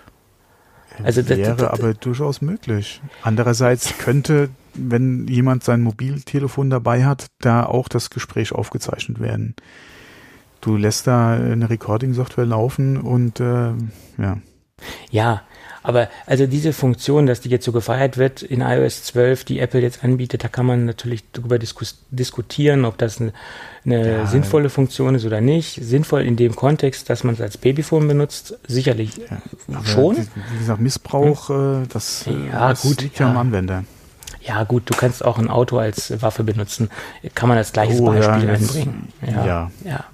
[1.03, 3.01] Also wäre das, das, aber durchaus möglich.
[3.21, 9.55] Andererseits könnte, wenn jemand sein Mobiltelefon dabei hat, da auch das Gespräch aufgezeichnet werden.
[10.61, 13.73] Du lässt da eine Recording-Software laufen und äh,
[14.17, 14.37] ja.
[15.11, 15.41] Ja,
[15.83, 19.81] aber also diese Funktion, dass die jetzt so gefeiert wird in iOS 12, die Apple
[19.81, 23.33] jetzt anbietet, da kann man natürlich darüber diskus diskutieren, ob das eine,
[23.85, 25.83] eine ja, sinnvolle Funktion ist oder nicht.
[25.83, 30.17] Sinnvoll in dem Kontext, dass man es als Babyphone benutzt, sicherlich ja, schon.
[30.17, 31.87] Wie gesagt, Missbrauch, hm.
[31.91, 33.83] das, ja, das gut, liegt ja am Anwender.
[34.41, 36.89] Ja, gut, du kannst auch ein Auto als Waffe benutzen.
[37.33, 39.07] Kann man als gleiches oh, Beispiel ja, einbringen.
[39.21, 39.71] Ja, ja.
[39.85, 40.05] ja.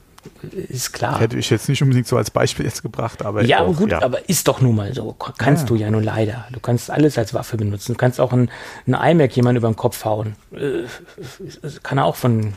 [0.43, 1.19] Ist klar.
[1.19, 3.43] Hätte ich jetzt nicht unbedingt so als Beispiel jetzt gebracht, aber.
[3.43, 4.01] Ja, auch, gut, ja.
[4.01, 5.15] aber ist doch nun mal so.
[5.37, 5.67] Kannst ja.
[5.67, 6.45] du ja nun leider.
[6.51, 7.93] Du kannst alles als Waffe benutzen.
[7.93, 8.49] Du kannst auch ein,
[8.87, 10.35] ein iMac jemand über den Kopf hauen.
[10.53, 10.83] Äh,
[11.83, 12.53] kann er auch von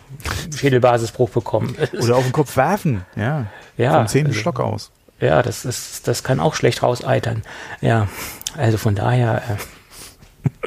[0.54, 1.76] Schädelbasisbruch bekommen.
[2.00, 3.46] Oder auf den Kopf werfen, ja.
[3.76, 3.98] Ja.
[3.98, 4.90] Vom zehnten also, Stock aus.
[5.20, 7.42] Ja, das, ist, das kann auch schlecht rauseitern.
[7.80, 8.08] Ja,
[8.56, 10.58] also von daher äh,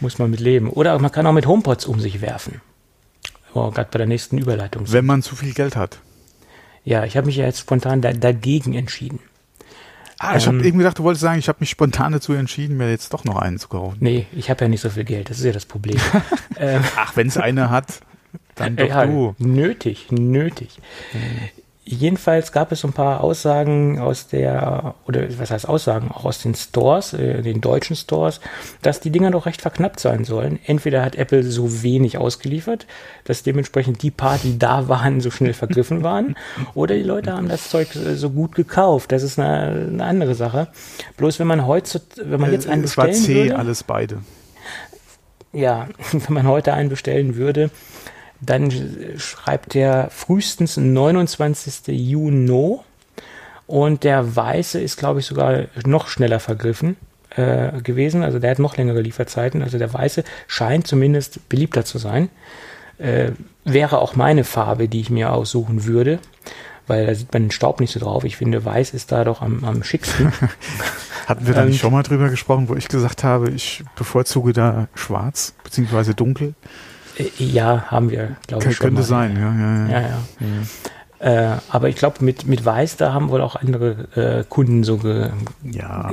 [0.00, 0.70] muss man mit leben.
[0.70, 2.60] Oder man kann auch mit HomePods um sich werfen.
[3.54, 4.90] Oh, gerade bei der nächsten Überleitung.
[4.90, 5.98] Wenn man zu viel Geld hat.
[6.84, 9.20] Ja, ich habe mich ja jetzt spontan da, dagegen entschieden.
[10.18, 12.76] Ah, ich ähm, habe eben gedacht, du wolltest sagen, ich habe mich spontan dazu entschieden,
[12.76, 13.98] mir jetzt doch noch einen zu kaufen.
[14.00, 15.98] Nee, ich habe ja nicht so viel Geld, das ist ja das Problem.
[16.56, 18.00] ähm, Ach, wenn es eine hat,
[18.56, 19.34] dann doch ja, du.
[19.38, 20.80] Nötig, nötig.
[21.12, 21.48] Mhm.
[21.90, 26.42] Jedenfalls gab es so ein paar Aussagen aus der, oder was heißt Aussagen, auch aus
[26.42, 28.40] den Stores, äh, den deutschen Stores,
[28.82, 30.58] dass die Dinger doch recht verknappt sein sollen.
[30.66, 32.86] Entweder hat Apple so wenig ausgeliefert,
[33.24, 36.36] dass dementsprechend die paar, die da waren, so schnell vergriffen waren,
[36.74, 39.10] oder die Leute haben das Zeug äh, so gut gekauft.
[39.10, 40.68] Das ist eine, eine andere Sache.
[41.16, 43.16] Bloß wenn man heute, wenn man jetzt einen bestellen würde.
[43.16, 44.18] Es war C, würde, alles beide.
[45.54, 47.70] Ja, wenn man heute einen bestellen würde,
[48.40, 48.72] dann
[49.16, 51.88] schreibt er frühestens 29.
[51.88, 52.78] Juni
[53.66, 56.96] und der Weiße ist, glaube ich, sogar noch schneller vergriffen
[57.36, 58.22] äh, gewesen.
[58.22, 59.62] Also der hat noch längere Lieferzeiten.
[59.62, 62.30] Also der Weiße scheint zumindest beliebter zu sein.
[62.98, 63.32] Äh,
[63.64, 66.18] wäre auch meine Farbe, die ich mir aussuchen würde,
[66.86, 68.24] weil da sieht man den Staub nicht so drauf.
[68.24, 70.32] Ich finde, Weiß ist da doch am, am schicksten.
[71.26, 74.88] Hatten wir da nicht schon mal drüber gesprochen, wo ich gesagt habe, ich bevorzuge da
[74.94, 76.54] schwarz beziehungsweise dunkel?
[77.38, 78.78] Ja, haben wir, glaube ich.
[78.78, 79.02] Könnte mal.
[79.02, 80.00] sein, ja, ja, ja.
[80.00, 80.62] ja, ja.
[81.20, 84.98] Äh, aber ich glaube, mit, mit Weiß, da haben wohl auch andere äh, Kunden so
[84.98, 85.30] ge
[85.64, 86.12] ja.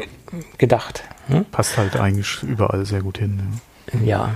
[0.58, 1.04] gedacht.
[1.28, 1.46] Hm?
[1.46, 3.40] Passt halt eigentlich überall sehr gut hin.
[3.94, 4.00] Ja.
[4.04, 4.30] ja.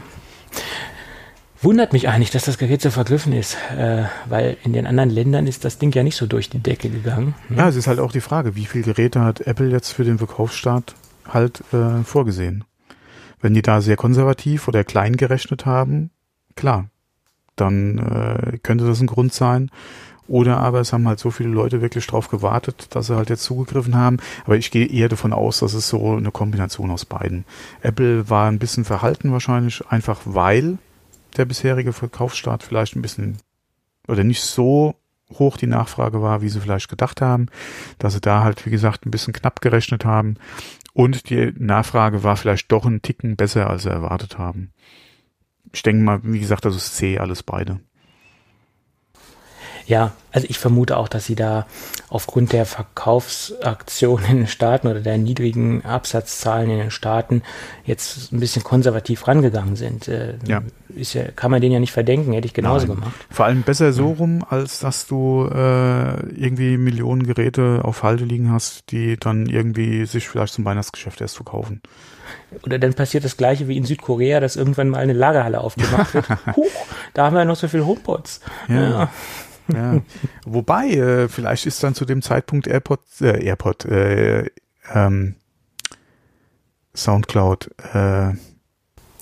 [1.62, 5.48] Wundert mich eigentlich, dass das Gerät so vergriffen ist, äh, weil in den anderen Ländern
[5.48, 7.34] ist das Ding ja nicht so durch die Decke gegangen.
[7.48, 7.58] Hm?
[7.58, 10.20] Ja, es ist halt auch die Frage, wie viele Geräte hat Apple jetzt für den
[10.20, 10.96] Verkaufsstart
[11.28, 12.64] halt äh, vorgesehen?
[13.42, 16.12] Wenn die da sehr konservativ oder klein gerechnet haben,
[16.60, 16.90] klar,
[17.56, 19.72] dann äh, könnte das ein Grund sein.
[20.28, 23.44] Oder aber es haben halt so viele Leute wirklich drauf gewartet, dass sie halt jetzt
[23.44, 24.18] zugegriffen haben.
[24.46, 27.46] Aber ich gehe eher davon aus, dass es so eine Kombination aus beiden.
[27.82, 30.78] Apple war ein bisschen verhalten wahrscheinlich, einfach weil
[31.38, 33.38] der bisherige Verkaufsstart vielleicht ein bisschen
[34.08, 34.96] oder nicht so
[35.34, 37.48] hoch die Nachfrage war, wie sie vielleicht gedacht haben,
[38.00, 40.36] dass sie da halt, wie gesagt, ein bisschen knapp gerechnet haben
[40.94, 44.72] und die Nachfrage war vielleicht doch ein Ticken besser, als sie erwartet haben
[45.72, 47.80] ich denke mal, wie gesagt, das ist C, alles beide.
[49.88, 51.66] Ja, also ich vermute auch, dass sie da
[52.10, 57.42] aufgrund der Verkaufsaktion in den Staaten oder der niedrigen Absatzzahlen in den Staaten
[57.86, 60.08] jetzt ein bisschen konservativ rangegangen sind.
[60.08, 60.62] Äh, ja.
[60.96, 62.98] Ist ja, kann man denen ja nicht verdenken, hätte ich genauso Nein.
[62.98, 63.16] gemacht.
[63.30, 68.52] Vor allem besser so rum, als dass du äh, irgendwie Millionen Geräte auf Halde liegen
[68.52, 71.82] hast, die dann irgendwie sich vielleicht zum Weihnachtsgeschäft erst verkaufen.
[72.64, 76.30] Oder dann passiert das gleiche wie in Südkorea, dass irgendwann mal eine Lagerhalle aufgemacht wird.
[76.56, 76.66] Huch,
[77.14, 78.42] da haben wir ja noch so viel HomePods.
[78.68, 78.90] ja.
[78.90, 79.10] ja.
[79.74, 80.02] Ja.
[80.46, 84.50] Wobei, äh, vielleicht ist dann zu dem Zeitpunkt AirPod, äh, AirPod, äh,
[84.94, 85.36] ähm,
[86.96, 87.70] Soundcloud.
[87.94, 88.30] Äh,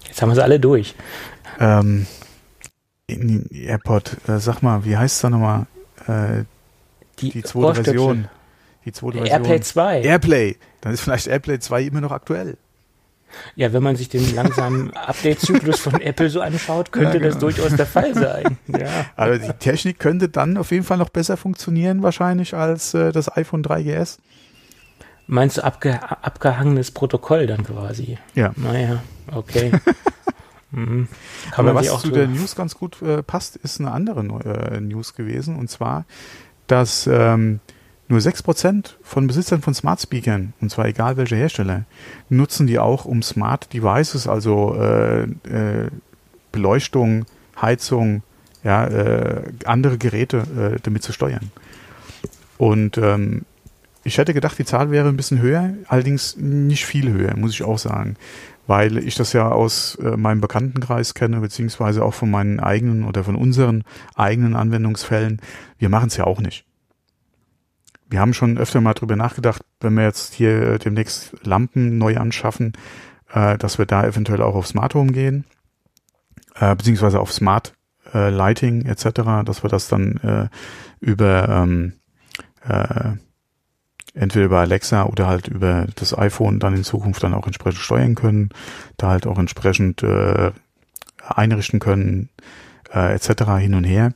[0.08, 0.95] Jetzt haben wir sie alle durch.
[1.60, 2.08] Ähm,
[3.08, 5.66] AirPod, äh, sag mal, wie heißt es da nochmal?
[6.08, 6.43] Äh,
[7.20, 8.28] die, die zweite Version.
[8.86, 9.36] Die zweite Version.
[9.41, 10.02] Airplay 2.
[10.02, 10.56] Airplay.
[10.82, 12.58] Dann ist vielleicht Airplay 2 immer noch aktuell.
[13.55, 17.28] Ja, wenn man sich den langsamen Update-Zyklus von Apple so anschaut, könnte ja, genau.
[17.28, 18.57] das durchaus der Fall sein.
[18.67, 19.05] Ja.
[19.15, 23.36] Aber die Technik könnte dann auf jeden Fall noch besser funktionieren, wahrscheinlich, als äh, das
[23.36, 24.17] iPhone 3GS.
[25.28, 28.17] Meinst du abge abgehangenes Protokoll dann quasi?
[28.34, 28.53] Ja.
[28.55, 29.03] Naja,
[29.34, 29.71] okay.
[30.71, 31.09] mhm.
[31.51, 35.57] Aber was zu der News ganz gut äh, passt, ist eine andere äh, News gewesen.
[35.57, 36.05] Und zwar,
[36.67, 37.59] dass ähm,
[38.08, 41.84] nur 6% von Besitzern von Smart Speakern, und zwar egal welcher Hersteller,
[42.30, 45.89] nutzen die auch, um Smart Devices, also äh, äh,
[46.51, 47.26] Beleuchtung,
[47.62, 48.24] Heizung,
[48.64, 51.51] ja, äh, andere Geräte äh, damit zu steuern.
[52.58, 53.43] Und ähm,
[54.03, 57.64] ich hätte gedacht, die Zahl wäre ein bisschen höher, allerdings nicht viel höher, muss ich
[57.64, 58.16] auch sagen.
[58.66, 63.24] Weil ich das ja aus äh, meinem Bekanntenkreis kenne, beziehungsweise auch von meinen eigenen oder
[63.24, 63.84] von unseren
[64.16, 65.41] eigenen Anwendungsfällen.
[65.78, 66.66] Wir machen es ja auch nicht
[68.10, 72.74] wir haben schon öfter mal drüber nachgedacht, wenn wir jetzt hier demnächst Lampen neu anschaffen,
[73.34, 75.45] äh, dass wir da eventuell auch auf Smart Home gehen,
[76.55, 77.74] äh, beziehungsweise auf Smart
[78.14, 80.47] äh, Lighting etc., dass wir das dann äh,
[80.99, 81.93] über ähm,
[82.68, 83.12] äh,
[84.14, 88.16] entweder über Alexa oder halt über das iPhone dann in Zukunft dann auch entsprechend steuern
[88.16, 88.49] können,
[88.97, 90.51] da halt auch entsprechend äh,
[91.28, 92.30] einrichten können,
[92.93, 93.43] äh, etc.
[93.60, 94.14] hin und her.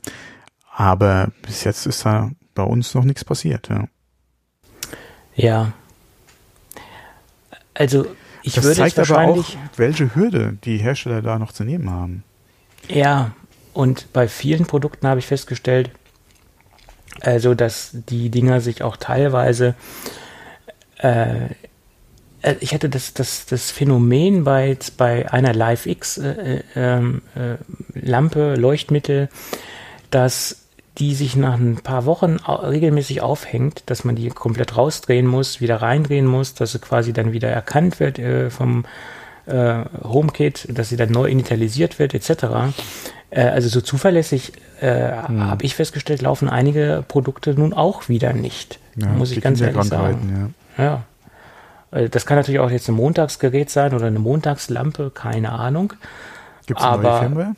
[0.74, 3.88] Aber bis jetzt ist da bei uns noch nichts passiert, ja.
[5.34, 5.72] Ja.
[7.74, 8.06] Also
[8.42, 11.64] ich das würde zeigt es aber auch, wahrscheinlich, welche Hürde die Hersteller da noch zu
[11.64, 12.24] nehmen haben.
[12.88, 13.32] ja,
[13.72, 15.90] und bei vielen Produkten habe ich festgestellt,
[17.22, 19.74] also dass die Dinger sich auch teilweise
[20.98, 21.46] äh,
[22.42, 26.62] äh, ich hatte das, das, das Phänomen bei, jetzt bei einer Live X äh, äh,
[26.76, 27.56] ähm, äh,
[27.94, 29.28] Lampe, Leuchtmittel,
[30.10, 30.61] dass
[30.98, 35.76] die sich nach ein paar Wochen regelmäßig aufhängt, dass man die komplett rausdrehen muss, wieder
[35.80, 38.84] reindrehen muss, dass sie quasi dann wieder erkannt wird äh, vom
[39.46, 42.44] äh, HomeKit, dass sie dann neu initialisiert wird, etc.
[43.30, 45.40] Äh, also so zuverlässig äh, Hm.
[45.48, 48.78] habe ich festgestellt, laufen einige Produkte nun auch wieder nicht.
[48.96, 50.18] Ja, muss ich ganz ehrlich sagen.
[50.20, 51.04] Kinderkrankheiten, Ja.
[51.92, 55.92] Äh, Das kann natürlich auch jetzt ein Montagsgerät sein oder eine Montagslampe, keine Ahnung.
[55.94, 56.08] Ja.
[56.66, 57.54] Gibt es neue Firmware?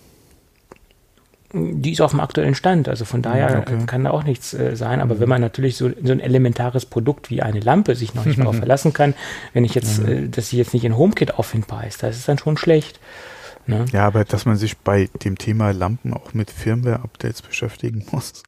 [1.57, 3.77] Die ist auf dem aktuellen Stand, also von daher okay.
[3.83, 5.01] äh, kann da auch nichts äh, sein.
[5.01, 8.41] Aber wenn man natürlich so, so ein elementares Produkt wie eine Lampe sich noch nicht
[8.41, 9.15] darauf verlassen kann,
[9.53, 12.39] wenn ich jetzt, äh, dass sie jetzt nicht in HomeKit auffindbar ist, das ist dann
[12.39, 12.99] schon schlecht.
[13.67, 13.85] Ne?
[13.93, 18.43] Ja, aber dass man sich bei dem Thema Lampen auch mit Firmware-Updates beschäftigen muss.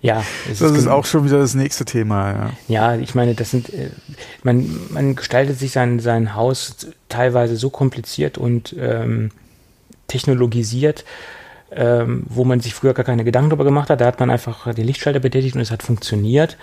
[0.00, 2.50] Ja, Das ist gen- auch schon wieder das nächste Thema, ja.
[2.68, 3.90] Ja, ich meine, das sind, äh,
[4.42, 9.30] man, man gestaltet sich sein, sein Haus teilweise so kompliziert und ähm,
[10.10, 11.04] technologisiert,
[11.72, 14.00] ähm, wo man sich früher gar keine Gedanken darüber gemacht hat.
[14.00, 16.56] Da hat man einfach den Lichtschalter betätigt und es hat funktioniert.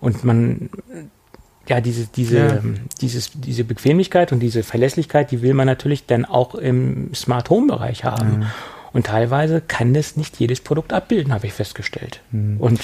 [0.00, 0.70] Und man,
[1.68, 2.56] ja, diese, diese, Ja.
[2.56, 7.50] ähm, dieses, diese Bequemlichkeit und diese Verlässlichkeit, die will man natürlich dann auch im Smart
[7.50, 8.46] Home Bereich haben.
[8.92, 12.20] Und teilweise kann das nicht jedes Produkt abbilden, habe ich festgestellt.
[12.58, 12.80] Und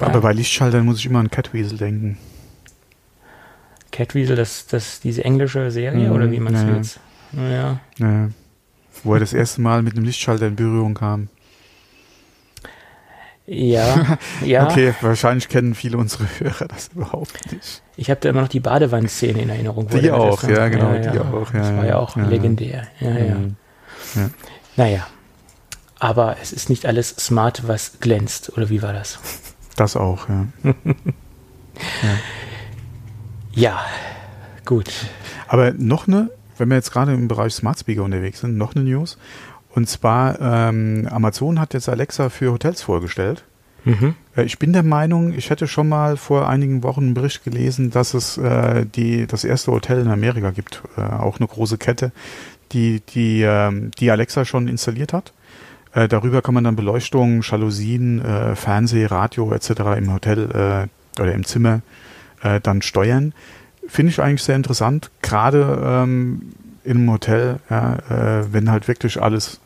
[0.00, 2.18] Aber bei Lichtschaltern muss ich immer an Catweasel denken.
[3.92, 6.76] Catweasel, das, das, diese englische Serie Mhm, oder wie man es ja, ja.
[6.76, 7.00] jetzt?
[7.32, 7.80] Ja.
[7.98, 8.28] Ja.
[9.04, 11.28] Wo er das erste Mal mit einem Lichtschalter in Berührung kam.
[13.46, 14.66] Ja, ja.
[14.66, 17.82] Okay, wahrscheinlich kennen viele unserer Hörer das überhaupt nicht.
[17.96, 19.86] Ich habe da immer noch die Badewannenszene in Erinnerung.
[19.88, 22.28] Die auch, ja, genau, die auch, ja, das war ja, ja auch ja, ja.
[22.28, 22.86] legendär.
[23.00, 23.34] Ja, ja.
[23.34, 23.56] Mhm.
[24.14, 24.30] Ja.
[24.76, 25.06] Naja.
[25.98, 28.56] Aber es ist nicht alles smart, was glänzt.
[28.56, 29.18] Oder wie war das?
[29.76, 30.46] Das auch, ja.
[33.56, 33.80] Ja,
[34.64, 34.90] gut.
[35.46, 38.84] Aber noch eine, wenn wir jetzt gerade im Bereich Smart Speaker unterwegs sind, noch eine
[38.84, 39.18] News.
[39.70, 43.44] Und zwar, ähm, Amazon hat jetzt Alexa für Hotels vorgestellt.
[43.84, 44.14] Mhm.
[44.36, 47.90] Äh, Ich bin der Meinung, ich hätte schon mal vor einigen Wochen einen Bericht gelesen,
[47.90, 52.12] dass es äh, die, das erste Hotel in Amerika gibt, äh, auch eine große Kette,
[52.72, 55.32] die, die, ähm, die Alexa schon installiert hat.
[55.92, 59.70] Äh, darüber kann man dann Beleuchtung, Jalousien, äh, Fernseh, Radio etc.
[59.96, 61.82] im Hotel äh, oder im Zimmer
[62.42, 63.32] äh, dann steuern.
[63.88, 66.52] Finde ich eigentlich sehr interessant, gerade ähm,
[66.84, 69.60] in einem Hotel, ja, äh, wenn halt wirklich alles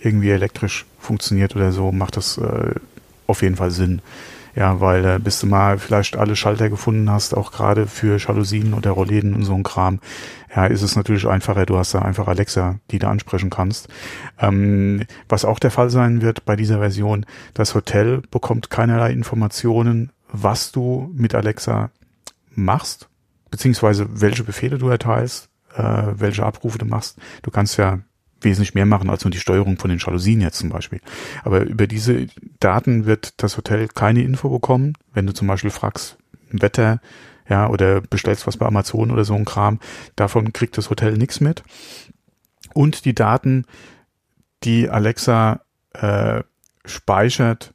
[0.00, 2.74] irgendwie elektrisch funktioniert oder so, macht das äh,
[3.26, 4.02] auf jeden Fall Sinn.
[4.56, 8.74] Ja, weil äh, bis du mal vielleicht alle Schalter gefunden hast, auch gerade für Jalousien
[8.74, 10.00] oder Rollläden und so ein Kram,
[10.54, 11.66] ja, ist es natürlich einfacher.
[11.66, 13.88] Du hast da einfach Alexa, die du ansprechen kannst.
[14.40, 20.10] Ähm, was auch der Fall sein wird bei dieser Version, das Hotel bekommt keinerlei Informationen,
[20.32, 21.90] was du mit Alexa
[22.54, 23.08] machst,
[23.50, 25.82] beziehungsweise welche Befehle du erteilst, äh,
[26.14, 27.18] welche Abrufe du machst.
[27.42, 28.00] Du kannst ja
[28.40, 31.00] wesentlich mehr machen als nur die Steuerung von den Jalousien jetzt zum Beispiel.
[31.44, 32.26] Aber über diese
[32.58, 34.94] Daten wird das Hotel keine Info bekommen.
[35.12, 36.16] Wenn du zum Beispiel fragst,
[36.50, 37.00] Wetter,
[37.48, 39.80] ja, oder bestellst was bei Amazon oder so ein Kram,
[40.16, 41.62] davon kriegt das Hotel nichts mit.
[42.72, 43.66] Und die Daten,
[44.62, 45.60] die Alexa
[45.92, 46.42] äh,
[46.84, 47.74] speichert,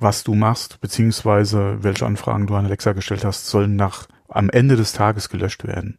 [0.00, 4.76] was du machst, beziehungsweise welche Anfragen du an Alexa gestellt hast, sollen nach am Ende
[4.76, 5.98] des Tages gelöscht werden.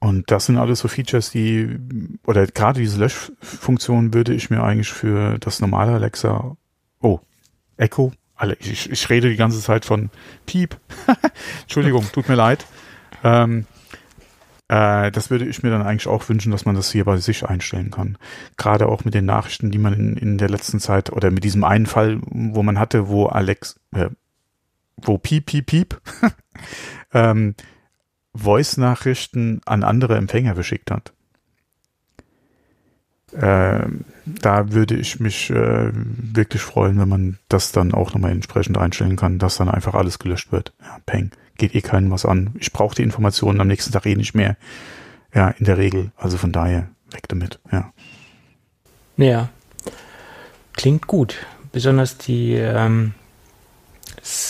[0.00, 1.76] Und das sind alles so Features, die,
[2.24, 6.56] oder gerade diese Löschfunktion würde ich mir eigentlich für das normale Alexa,
[7.00, 7.20] oh,
[7.76, 10.10] Echo, alle, ich, ich rede die ganze Zeit von
[10.46, 10.76] Piep.
[11.62, 12.64] Entschuldigung, tut mir leid.
[13.24, 13.66] Ähm,
[14.68, 17.46] äh, das würde ich mir dann eigentlich auch wünschen, dass man das hier bei sich
[17.46, 18.18] einstellen kann.
[18.56, 21.64] Gerade auch mit den Nachrichten, die man in, in der letzten Zeit oder mit diesem
[21.64, 24.10] einen Fall, wo man hatte, wo Alex, äh,
[24.96, 26.00] wo Piep, Piep, Piep,
[27.12, 27.54] ähm,
[28.34, 31.12] Voice-Nachrichten an andere Empfänger verschickt hat.
[33.34, 38.78] Ähm, da würde ich mich äh, wirklich freuen, wenn man das dann auch nochmal entsprechend
[38.78, 40.72] einstellen kann, dass dann einfach alles gelöscht wird.
[40.80, 42.54] Ja, peng, geht eh keinem was an.
[42.58, 44.56] Ich brauche die Informationen am nächsten Tag eh nicht mehr.
[45.34, 46.10] Ja, in der Regel.
[46.16, 47.60] Also von daher, weg damit.
[47.70, 47.92] Ja.
[49.18, 49.50] Ja.
[50.72, 51.46] Klingt gut.
[51.72, 53.12] Besonders die, ähm,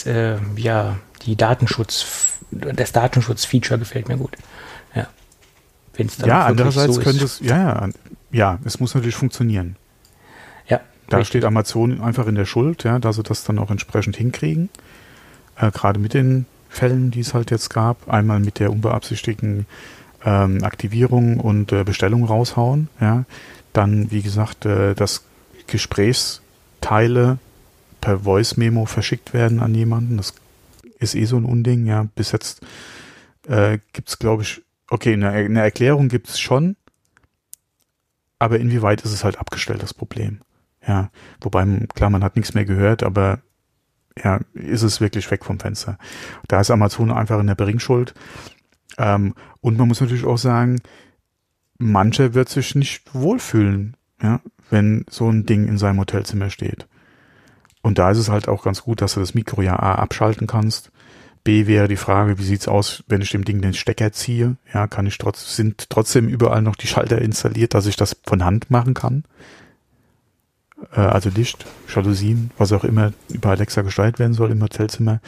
[0.06, 0.98] äh, ja,
[1.28, 4.36] die Datenschutz, das Datenschutz-Feature gefällt mir gut.
[4.94, 5.06] Ja.
[5.94, 7.88] Wenn es dann Ja, andererseits so könnte es, ja, ja,
[8.30, 9.76] ja, es muss natürlich funktionieren.
[10.66, 10.80] Ja.
[11.08, 11.28] Da Richtig.
[11.28, 14.70] steht Amazon einfach in der Schuld, ja, dass sie das dann auch entsprechend hinkriegen.
[15.56, 18.08] Äh, Gerade mit den Fällen, die es halt jetzt gab.
[18.10, 19.66] Einmal mit der unbeabsichtigten
[20.24, 22.88] ähm, Aktivierung und äh, Bestellung raushauen.
[23.00, 23.24] Ja.
[23.74, 25.24] Dann, wie gesagt, äh, dass
[25.66, 27.38] Gesprächsteile
[28.00, 30.16] per Voice-Memo verschickt werden an jemanden.
[30.16, 30.32] Das
[30.98, 31.86] ist eh so ein Unding.
[31.86, 32.64] Ja, bis jetzt
[33.46, 36.76] äh, gibt es, glaube ich, okay, eine, eine Erklärung gibt es schon,
[38.38, 40.40] aber inwieweit ist es halt abgestellt, das Problem?
[40.86, 43.40] Ja, wobei, klar, man hat nichts mehr gehört, aber
[44.22, 45.98] ja, ist es wirklich weg vom Fenster.
[46.48, 48.14] Da ist Amazon einfach in der Bringschuld.
[48.96, 50.80] Ähm, und man muss natürlich auch sagen,
[51.78, 54.40] mancher wird sich nicht wohlfühlen, ja,
[54.70, 56.86] wenn so ein Ding in seinem Hotelzimmer steht.
[57.82, 60.46] Und da ist es halt auch ganz gut, dass du das Mikro ja A abschalten
[60.46, 60.90] kannst.
[61.44, 64.56] B wäre die Frage, wie sieht's aus, wenn ich dem Ding den Stecker ziehe?
[64.74, 68.44] Ja, kann ich trotz, sind trotzdem überall noch die Schalter installiert, dass ich das von
[68.44, 69.24] Hand machen kann?
[70.92, 75.20] Äh, also Licht, Jalousien, was auch immer über Alexa gesteuert werden soll im Hotelzimmer.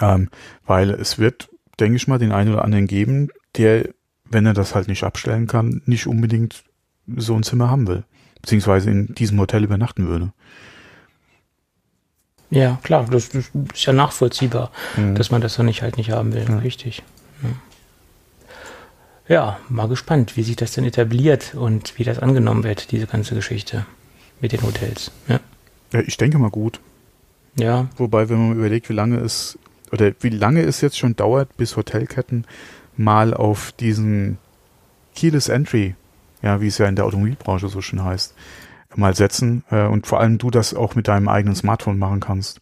[0.00, 0.28] Ähm,
[0.66, 3.88] weil es wird, denke ich mal, den einen oder anderen geben, der,
[4.24, 6.64] wenn er das halt nicht abstellen kann, nicht unbedingt
[7.16, 8.04] so ein Zimmer haben will.
[8.40, 10.32] Beziehungsweise in diesem Hotel übernachten würde.
[12.50, 15.14] Ja, klar, das, das ist ja nachvollziehbar, mhm.
[15.14, 16.46] dass man das dann nicht halt nicht haben will.
[16.48, 16.58] Ja.
[16.58, 17.02] Richtig.
[19.28, 19.34] Ja.
[19.34, 23.34] ja, mal gespannt, wie sich das denn etabliert und wie das angenommen wird, diese ganze
[23.34, 23.86] Geschichte
[24.40, 25.12] mit den Hotels.
[25.28, 25.40] Ja,
[25.92, 26.80] ja ich denke mal gut.
[27.56, 27.88] Ja.
[27.96, 29.58] Wobei, wenn man überlegt, wie lange es
[29.92, 32.46] oder wie lange es jetzt schon dauert, bis Hotelketten
[32.96, 34.38] mal auf diesen
[35.14, 35.94] Keyless Entry,
[36.42, 38.34] ja, wie es ja in der Automobilbranche so schön heißt,
[38.96, 42.60] mal setzen äh, und vor allem du das auch mit deinem eigenen Smartphone machen kannst.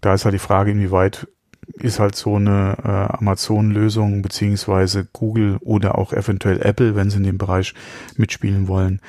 [0.00, 1.26] Da ist halt die Frage, inwieweit
[1.74, 7.24] ist halt so eine äh, Amazon-Lösung beziehungsweise Google oder auch eventuell Apple, wenn sie in
[7.24, 7.74] dem Bereich
[8.16, 9.00] mitspielen wollen,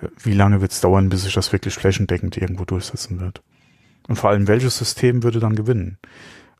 [0.00, 3.42] äh, wie lange wird es dauern, bis sich das wirklich flächendeckend irgendwo durchsetzen wird?
[4.08, 5.98] Und vor allem, welches System würde dann gewinnen?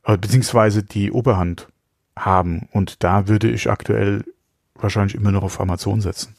[0.05, 1.67] Äh, beziehungsweise die Oberhand
[2.15, 2.67] haben.
[2.71, 4.23] Und da würde ich aktuell
[4.75, 6.35] wahrscheinlich immer noch auf Amazon setzen.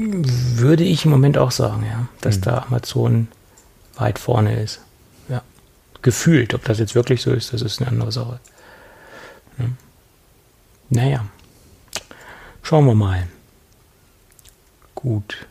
[0.00, 2.42] Würde ich im Moment auch sagen, ja, dass mhm.
[2.42, 3.28] da Amazon
[3.96, 4.80] weit vorne ist.
[5.28, 5.42] Ja.
[6.02, 8.38] Gefühlt, ob das jetzt wirklich so ist, das ist eine andere Sache.
[9.58, 9.64] Ja.
[10.90, 11.26] Naja.
[12.62, 13.26] Schauen wir mal.
[14.94, 15.46] Gut.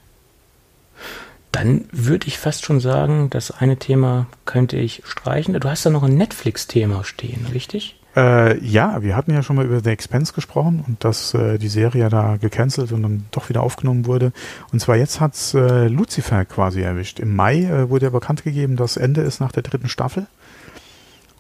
[1.52, 5.60] Dann würde ich fast schon sagen, das eine Thema könnte ich streichen.
[5.60, 7.97] Du hast da noch ein Netflix-Thema stehen, richtig?
[8.18, 11.68] Äh, ja, wir hatten ja schon mal über The Expense gesprochen und dass äh, die
[11.68, 14.32] Serie da gecancelt und dann doch wieder aufgenommen wurde.
[14.74, 17.20] Und zwar jetzt hat's äh, Lucifer quasi erwischt.
[17.20, 20.26] Im Mai äh, wurde ja bekannt gegeben, dass Ende ist nach der dritten Staffel.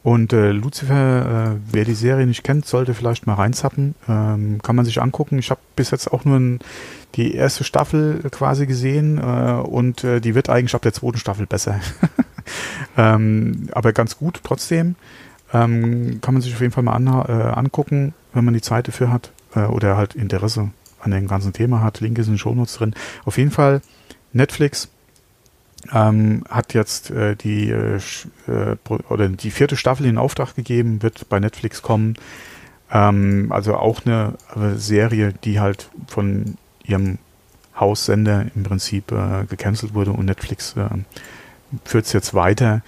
[0.03, 3.95] Und äh, Lucifer, äh, wer die Serie nicht kennt, sollte vielleicht mal reinzappen.
[4.07, 5.39] Ähm, kann man sich angucken.
[5.39, 6.59] Ich habe bis jetzt auch nur ein,
[7.15, 11.47] die erste Staffel quasi gesehen äh, und äh, die wird eigentlich ab der zweiten Staffel
[11.47, 11.79] besser.
[12.97, 14.95] ähm, aber ganz gut trotzdem.
[15.53, 18.87] Ähm, kann man sich auf jeden Fall mal an, äh, angucken, wenn man die Zeit
[18.87, 22.01] dafür hat äh, oder halt Interesse an dem ganzen Thema hat.
[22.01, 22.93] Link ist in den Shownotes drin.
[23.25, 23.81] Auf jeden Fall
[24.33, 24.89] Netflix
[25.93, 27.99] ähm, hat jetzt äh, die äh,
[28.47, 28.75] äh
[29.09, 32.15] oder die vierte Staffel in Auftrag gegeben, wird bei Netflix kommen.
[32.91, 34.33] Ähm, also auch eine
[34.75, 37.19] Serie, die halt von ihrem
[37.79, 40.75] Haussender im Prinzip äh, gecancelt wurde und Netflix
[41.83, 42.81] führt es jetzt weiter.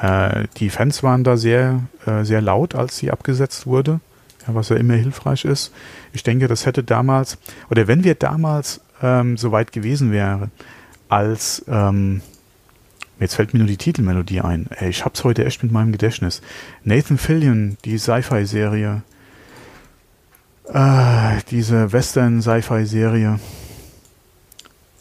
[0.00, 4.00] Äh, die Fans waren da sehr, äh, sehr laut, als sie abgesetzt wurde,
[4.46, 5.72] ja, was ja immer hilfreich ist.
[6.12, 7.38] Ich denke, das hätte damals,
[7.70, 10.50] oder wenn wir damals ähm, so weit gewesen wären,
[11.08, 12.22] als, ähm,
[13.18, 14.66] jetzt fällt mir nur die Titelmelodie ein.
[14.70, 16.42] Ey, ich hab's heute echt mit meinem Gedächtnis.
[16.84, 19.02] Nathan Fillion, die Sci-Fi-Serie,
[20.72, 23.40] äh, diese Western-Sci-Fi-Serie,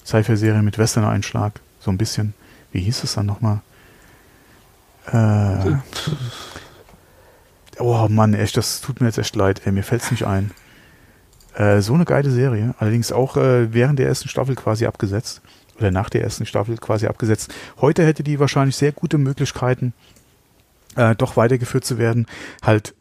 [0.05, 2.33] Sci-Fi-Serie mit Western-Einschlag, so ein bisschen.
[2.71, 3.61] Wie hieß es dann nochmal?
[5.11, 5.75] Äh,
[7.79, 10.51] oh Mann, echt, das tut mir jetzt echt leid, ey, mir fällt's nicht ein.
[11.55, 15.41] Äh, so eine geile Serie, allerdings auch äh, während der ersten Staffel quasi abgesetzt.
[15.77, 17.53] Oder nach der ersten Staffel quasi abgesetzt.
[17.79, 19.93] Heute hätte die wahrscheinlich sehr gute Möglichkeiten,
[20.95, 22.25] äh, doch weitergeführt zu werden.
[22.63, 22.95] Halt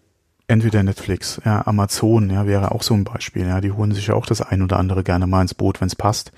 [0.49, 3.47] entweder Netflix, ja, Amazon, ja, wäre auch so ein Beispiel.
[3.47, 5.89] Ja, die holen sich ja auch das ein oder andere gerne mal ins Boot, wenn
[5.89, 6.33] es passt.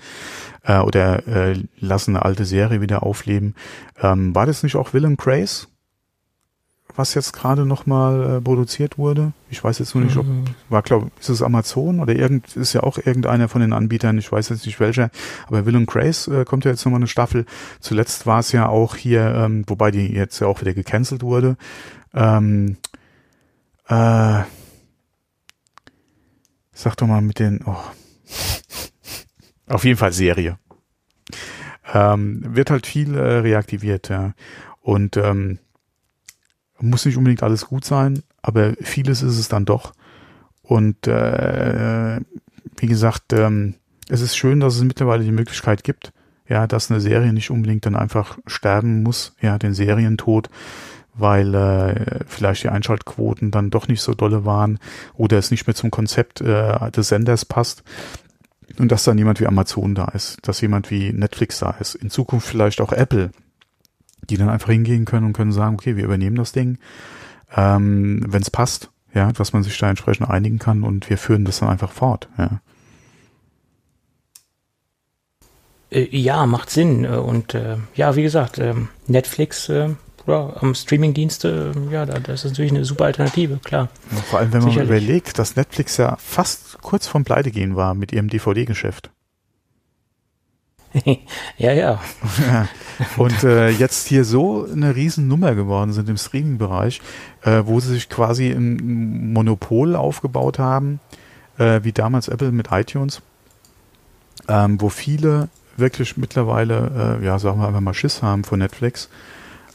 [0.69, 3.55] Äh, oder äh, lassen eine alte Serie wieder aufleben.
[3.99, 5.67] Ähm, war das nicht auch Will and Grace?
[6.95, 9.31] Was jetzt gerade nochmal äh, produziert wurde?
[9.49, 10.45] Ich weiß jetzt nur nicht, ob, mhm.
[10.69, 14.31] war glaube, ist es Amazon oder irgend, ist ja auch irgendeiner von den Anbietern, ich
[14.31, 15.09] weiß jetzt nicht welcher,
[15.47, 17.47] aber Will and Grace äh, kommt ja jetzt nochmal eine Staffel.
[17.79, 21.57] Zuletzt war es ja auch hier, ähm, wobei die jetzt ja auch wieder gecancelt wurde,
[22.13, 22.77] ähm,
[23.87, 24.43] äh,
[26.73, 27.75] sag doch mal mit den, oh.
[29.69, 30.57] Auf jeden Fall Serie.
[31.93, 34.33] Ähm, wird halt viel äh, reaktiviert, ja.
[34.81, 35.59] Und ähm,
[36.79, 39.93] muss nicht unbedingt alles gut sein, aber vieles ist es dann doch.
[40.61, 42.19] Und äh,
[42.77, 43.75] wie gesagt, ähm,
[44.07, 46.13] es ist schön, dass es mittlerweile die Möglichkeit gibt,
[46.47, 50.49] ja, dass eine Serie nicht unbedingt dann einfach sterben muss, ja, den Serientod,
[51.13, 54.79] weil äh, vielleicht die Einschaltquoten dann doch nicht so dolle waren
[55.13, 57.83] oder es nicht mehr zum Konzept äh, des Senders passt.
[58.79, 62.09] Und dass dann jemand wie Amazon da ist, dass jemand wie Netflix da ist, in
[62.09, 63.31] Zukunft vielleicht auch Apple,
[64.29, 66.77] die dann einfach hingehen können und können sagen, okay, wir übernehmen das Ding,
[67.55, 71.45] ähm, wenn es passt, ja, dass man sich da entsprechend einigen kann und wir führen
[71.45, 72.61] das dann einfach fort, ja.
[75.91, 77.03] Äh, ja, macht Sinn.
[77.03, 79.89] Äh, und äh, ja, wie gesagt, ähm, Netflix äh,
[80.29, 83.89] ja, am Streamingdienste, äh, ja, das ist natürlich eine super Alternative, klar.
[84.11, 84.89] Ja, vor allem, wenn man Sicherlich.
[84.89, 89.09] überlegt, dass Netflix ja fast kurz vorm Pleite war mit ihrem DVD-Geschäft.
[91.57, 91.99] ja, ja,
[92.47, 92.67] ja.
[93.17, 97.01] Und äh, jetzt hier so eine Riesennummer geworden sind im Streaming-Bereich,
[97.43, 100.99] äh, wo sie sich quasi ein Monopol aufgebaut haben,
[101.57, 103.21] äh, wie damals Apple mit iTunes,
[104.47, 109.09] ähm, wo viele wirklich mittlerweile, äh, ja, sagen wir einfach mal Schiss haben vor Netflix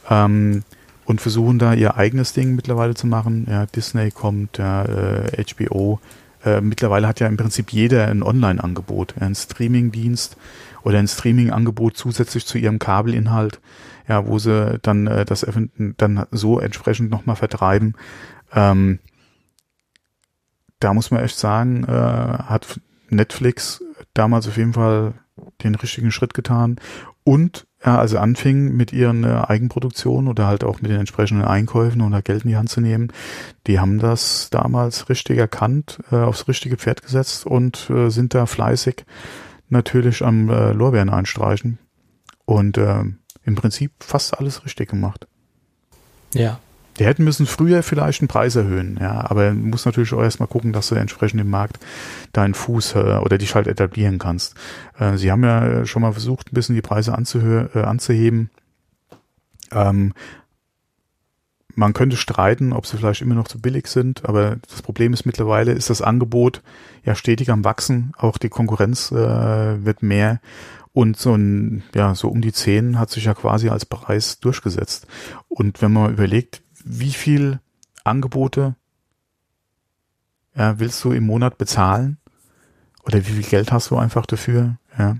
[0.09, 0.63] ähm,
[1.05, 3.47] und versuchen da ihr eigenes Ding mittlerweile zu machen.
[3.49, 5.99] Ja, Disney kommt, ja, äh, HBO.
[6.43, 10.37] Äh, mittlerweile hat ja im Prinzip jeder ein Online-Angebot, ein Streaming-Dienst
[10.83, 13.59] oder ein Streaming-Angebot zusätzlich zu ihrem Kabelinhalt,
[14.07, 15.45] ja, wo sie dann äh, das
[15.97, 17.95] dann so entsprechend nochmal vertreiben.
[18.53, 18.99] Ähm,
[20.79, 22.79] da muss man echt sagen, äh, hat
[23.09, 23.83] Netflix
[24.13, 25.13] damals auf jeden Fall
[25.63, 26.77] den richtigen Schritt getan
[27.25, 32.01] und ja, also anfingen mit ihren äh, Eigenproduktionen oder halt auch mit den entsprechenden Einkäufen
[32.01, 33.11] oder Geld in die Hand zu nehmen,
[33.67, 38.45] die haben das damals richtig erkannt, äh, aufs richtige Pferd gesetzt und äh, sind da
[38.45, 39.05] fleißig
[39.69, 41.79] natürlich am äh, Lorbeeren einstreichen
[42.45, 43.03] und äh,
[43.43, 45.27] im Prinzip fast alles richtig gemacht.
[46.33, 46.59] Ja,
[46.97, 50.47] die hätten müssen früher vielleicht den Preis erhöhen, ja, aber du musst natürlich auch erstmal
[50.47, 51.79] gucken, dass du entsprechend im Markt
[52.31, 54.55] deinen Fuß äh, oder dich halt etablieren kannst.
[54.97, 58.49] Äh, sie haben ja schon mal versucht, ein bisschen die Preise äh, anzuheben.
[59.71, 60.13] Ähm,
[61.77, 65.25] man könnte streiten, ob sie vielleicht immer noch zu billig sind, aber das Problem ist
[65.25, 66.61] mittlerweile, ist das Angebot
[67.03, 70.39] ja stetig am Wachsen, auch die Konkurrenz äh, wird mehr
[70.93, 75.07] und so ein, ja, so um die 10 hat sich ja quasi als Preis durchgesetzt.
[75.49, 77.59] Und wenn man überlegt, wie viel
[78.03, 78.75] Angebote
[80.55, 82.17] ja, willst du im Monat bezahlen?
[83.03, 84.77] Oder wie viel Geld hast du einfach dafür?
[84.97, 85.17] Ja.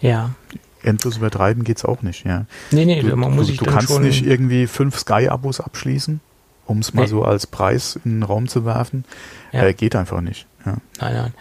[0.00, 0.34] Ja.
[0.82, 2.44] Endlos übertreiben geht's auch nicht, ja.
[2.70, 6.20] Nee, nee, du, man muss du, sich du kannst nicht irgendwie fünf Sky-Abos abschließen,
[6.66, 7.08] um es mal nee.
[7.08, 9.04] so als Preis in den Raum zu werfen.
[9.52, 9.64] Ja.
[9.64, 10.46] Äh, geht einfach nicht.
[10.64, 10.76] Ja.
[11.00, 11.34] Nein, nein.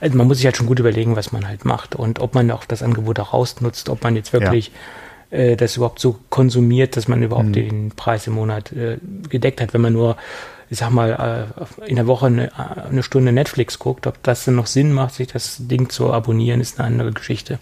[0.00, 2.50] Also man muss sich halt schon gut überlegen, was man halt macht und ob man
[2.50, 4.72] auch das Angebot auch ausnutzt, ob man jetzt wirklich ja
[5.32, 7.52] äh, das überhaupt so konsumiert, dass man überhaupt mhm.
[7.52, 9.74] den Preis im Monat äh, gedeckt hat.
[9.74, 10.16] Wenn man nur,
[10.68, 14.56] ich sag mal, äh, in der Woche eine, eine, Stunde Netflix guckt, ob das dann
[14.56, 17.58] noch Sinn macht, sich das Ding zu abonnieren, ist eine andere Geschichte.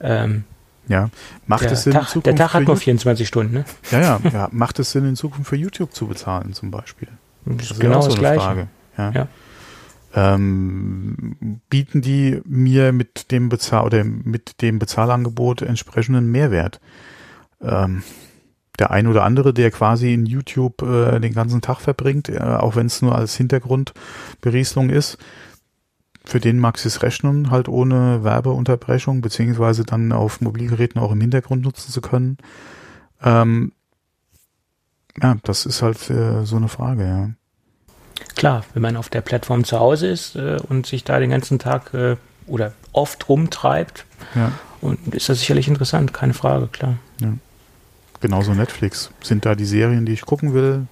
[0.00, 0.44] Ähm,
[0.88, 1.10] ja,
[1.46, 1.92] macht der es Sinn?
[1.92, 3.64] Tag, der Tag hat nur 24 Stunden, ne?
[3.90, 7.08] Ja, ja, ja, macht es Sinn, in Zukunft für YouTube zu bezahlen, zum Beispiel?
[7.44, 8.40] Das, das ist genau so das Gleiche.
[8.40, 8.68] Frage.
[8.96, 9.10] Ja.
[9.10, 9.28] ja
[10.14, 16.80] ähm, bieten die mir mit dem Bezahl oder mit dem Bezahlangebot entsprechenden Mehrwert.
[17.60, 18.02] Ähm,
[18.78, 22.76] der ein oder andere, der quasi in YouTube äh, den ganzen Tag verbringt, äh, auch
[22.76, 25.18] wenn es nur als Hintergrundberieselung ist,
[26.24, 31.62] für den mag es rechnen, halt ohne Werbeunterbrechung, beziehungsweise dann auf Mobilgeräten auch im Hintergrund
[31.62, 32.38] nutzen zu können.
[33.22, 33.72] Ähm,
[35.20, 37.30] ja, das ist halt äh, so eine Frage, ja.
[38.40, 41.58] Klar, wenn man auf der Plattform zu Hause ist äh, und sich da den ganzen
[41.58, 42.16] Tag äh,
[42.46, 44.52] oder oft rumtreibt, ja.
[44.80, 46.96] und ist das sicherlich interessant, keine Frage, klar.
[47.20, 47.34] Ja.
[48.22, 49.10] Genauso Netflix.
[49.22, 50.86] Sind da die Serien, die ich gucken will?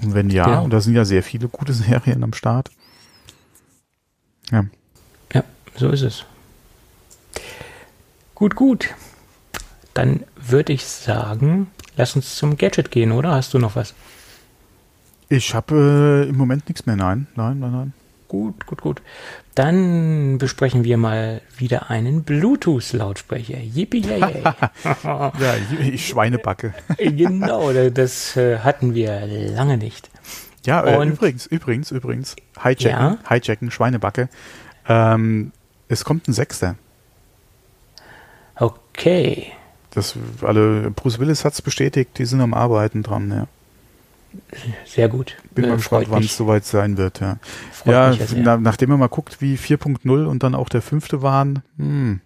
[0.00, 0.60] Und wenn ja, ja.
[0.60, 2.70] und da sind ja sehr viele gute Serien am Start.
[4.50, 4.64] Ja.
[5.34, 5.44] Ja,
[5.76, 6.24] so ist es.
[8.34, 8.94] Gut, gut.
[9.92, 13.32] Dann würde ich sagen, lass uns zum Gadget gehen, oder?
[13.32, 13.92] Hast du noch was?
[15.28, 16.96] Ich habe äh, im Moment nichts mehr.
[16.96, 17.92] Nein, nein, nein, nein.
[18.28, 19.02] Gut, gut, gut.
[19.54, 23.58] Dann besprechen wir mal wieder einen Bluetooth-Lautsprecher.
[23.58, 24.42] Yippie, yay,
[25.04, 26.74] Ja, ich Schweinebacke.
[26.98, 30.10] genau, das äh, hatten wir lange nicht.
[30.66, 33.18] Ja, äh, übrigens, übrigens, übrigens, Hijacken, ja?
[33.28, 34.28] Hijacken, Schweinebacke.
[34.88, 35.52] Ähm,
[35.88, 36.76] es kommt ein Sechster.
[38.56, 39.52] Okay.
[39.90, 43.46] Das alle, Bruce Willis hat es bestätigt, die sind am Arbeiten dran, ja.
[44.86, 45.36] Sehr gut.
[45.54, 47.20] Bin mal äh, gespannt, wann es soweit sein wird.
[47.20, 47.38] Ja,
[47.84, 51.62] ja na, nachdem man mal guckt, wie 4.0 und dann auch der fünfte waren.
[51.78, 52.20] Hm.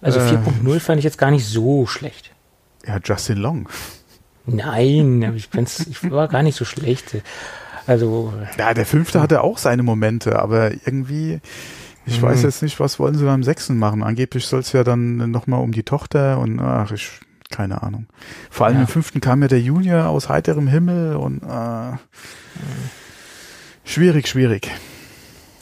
[0.00, 2.32] Also äh, 4.0 fand ich jetzt gar nicht so schlecht.
[2.86, 3.68] Ja, Justin Long.
[4.46, 5.48] Nein, ich,
[5.88, 7.16] ich war gar nicht so schlecht.
[7.86, 8.32] Also.
[8.58, 11.40] Ja, der fünfte hatte auch seine Momente, aber irgendwie,
[12.06, 12.26] ich mhm.
[12.26, 14.02] weiß jetzt nicht, was wollen sie beim sechsten machen.
[14.02, 17.20] Angeblich soll es ja dann nochmal um die Tochter und ach, ich,
[17.50, 18.06] keine Ahnung.
[18.50, 18.82] Vor allem ja.
[18.82, 21.96] im fünften kam ja der Junior aus heiterem Himmel und äh,
[23.84, 24.70] schwierig, schwierig.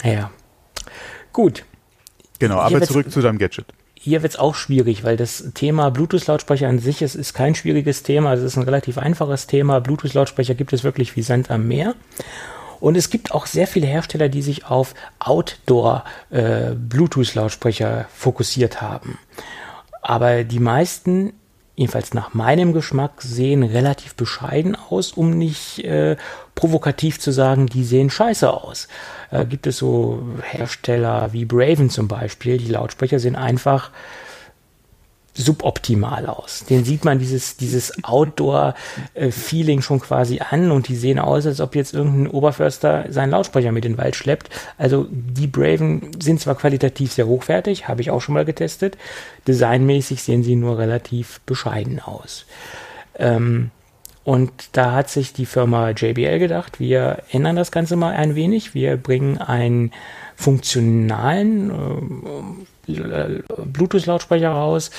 [0.03, 0.31] Ja.
[1.33, 1.65] Gut.
[2.39, 3.73] Genau, aber zurück zu deinem Gadget
[4.07, 8.03] hier wird es auch schwierig, weil das Thema Bluetooth-Lautsprecher an sich ist, ist kein schwieriges
[8.03, 8.33] Thema.
[8.33, 9.81] Es ist ein relativ einfaches Thema.
[9.81, 11.93] Bluetooth-Lautsprecher gibt es wirklich wie Sand am Meer.
[12.79, 19.19] Und es gibt auch sehr viele Hersteller, die sich auf Outdoor-Bluetooth-Lautsprecher äh, fokussiert haben.
[20.01, 21.33] Aber die meisten
[21.77, 26.17] jedenfalls nach meinem Geschmack, sehen relativ bescheiden aus, um nicht äh,
[26.55, 28.87] provokativ zu sagen, die sehen scheiße aus.
[29.29, 33.91] Äh, gibt es so Hersteller wie Braven zum Beispiel, die Lautsprecher sehen einfach
[35.37, 36.65] suboptimal aus.
[36.67, 41.75] Den sieht man dieses, dieses Outdoor-Feeling schon quasi an und die sehen aus, als ob
[41.75, 44.49] jetzt irgendein Oberförster seinen Lautsprecher mit in den Wald schleppt.
[44.77, 48.97] Also die Braven sind zwar qualitativ sehr hochwertig, habe ich auch schon mal getestet.
[49.47, 52.45] Designmäßig sehen sie nur relativ bescheiden aus.
[53.17, 53.71] Ähm,
[54.23, 58.73] und da hat sich die Firma JBL gedacht, wir ändern das Ganze mal ein wenig.
[58.73, 59.91] Wir bringen einen
[60.35, 61.73] funktionalen äh,
[62.87, 64.91] Bluetooth-Lautsprecher raus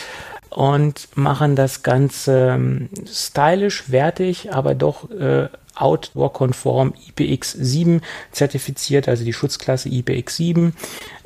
[0.50, 6.94] und machen das Ganze ähm, stylisch, wertig, aber doch äh, Outdoor-konform.
[7.16, 8.00] IPX7
[8.32, 10.72] zertifiziert, also die Schutzklasse IPX7,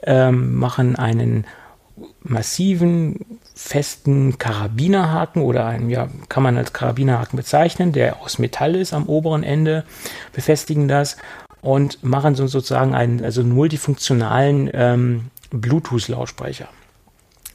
[0.03, 1.47] ähm, machen einen
[2.23, 8.93] massiven, festen Karabinerhaken oder einen, ja, kann man als Karabinerhaken bezeichnen, der aus Metall ist
[8.93, 9.85] am oberen Ende,
[10.33, 11.17] befestigen das
[11.61, 16.69] und machen so sozusagen einen, also multifunktionalen ähm, Bluetooth-Lautsprecher.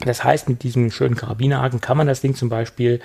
[0.06, 3.00] Das heißt, mit diesem schönen Karabinerhaken kann man das Ding zum Beispiel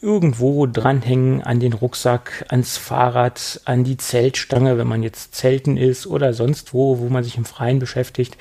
[0.00, 6.06] irgendwo dranhängen an den Rucksack, ans Fahrrad, an die Zeltstange, wenn man jetzt zelten ist
[6.06, 8.36] oder sonst wo, wo man sich im Freien beschäftigt,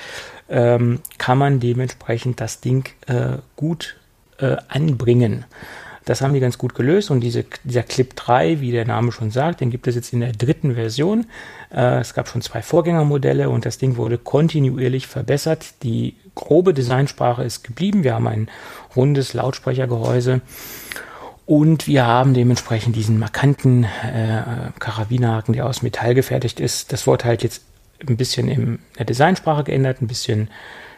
[0.49, 3.97] ähm, kann man dementsprechend das Ding äh, gut
[4.39, 5.45] äh, anbringen.
[6.05, 9.31] Das haben die ganz gut gelöst und diese, dieser Clip 3, wie der Name schon
[9.31, 11.25] sagt, den gibt es jetzt in der dritten Version.
[11.75, 15.83] Äh, es gab schon zwei Vorgängermodelle und das Ding wurde kontinuierlich verbessert.
[15.83, 18.03] Die grobe Designsprache ist geblieben.
[18.03, 18.47] Wir haben ein
[18.95, 20.41] rundes Lautsprechergehäuse
[21.45, 26.93] und wir haben dementsprechend diesen markanten äh, Karabinerhaken, der aus Metall gefertigt ist.
[26.93, 27.63] Das wurde halt jetzt
[28.07, 30.49] ein bisschen in der Designsprache geändert, ein bisschen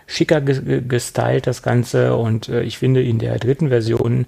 [0.06, 4.26] schicker gestylt das Ganze und äh, ich finde in der dritten Version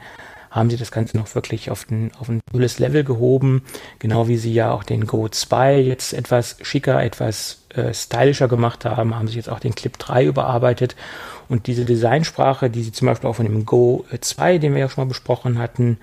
[0.51, 3.63] haben sie das Ganze noch wirklich auf ein, auf ein cooles Level gehoben,
[3.99, 8.85] genau wie sie ja auch den Go 2 jetzt etwas schicker, etwas äh, stylischer gemacht
[8.85, 10.95] haben, haben sie jetzt auch den Clip 3 überarbeitet
[11.49, 14.89] und diese Designsprache, die sie zum Beispiel auch von dem Go 2, den wir ja
[14.89, 15.97] schon mal besprochen hatten,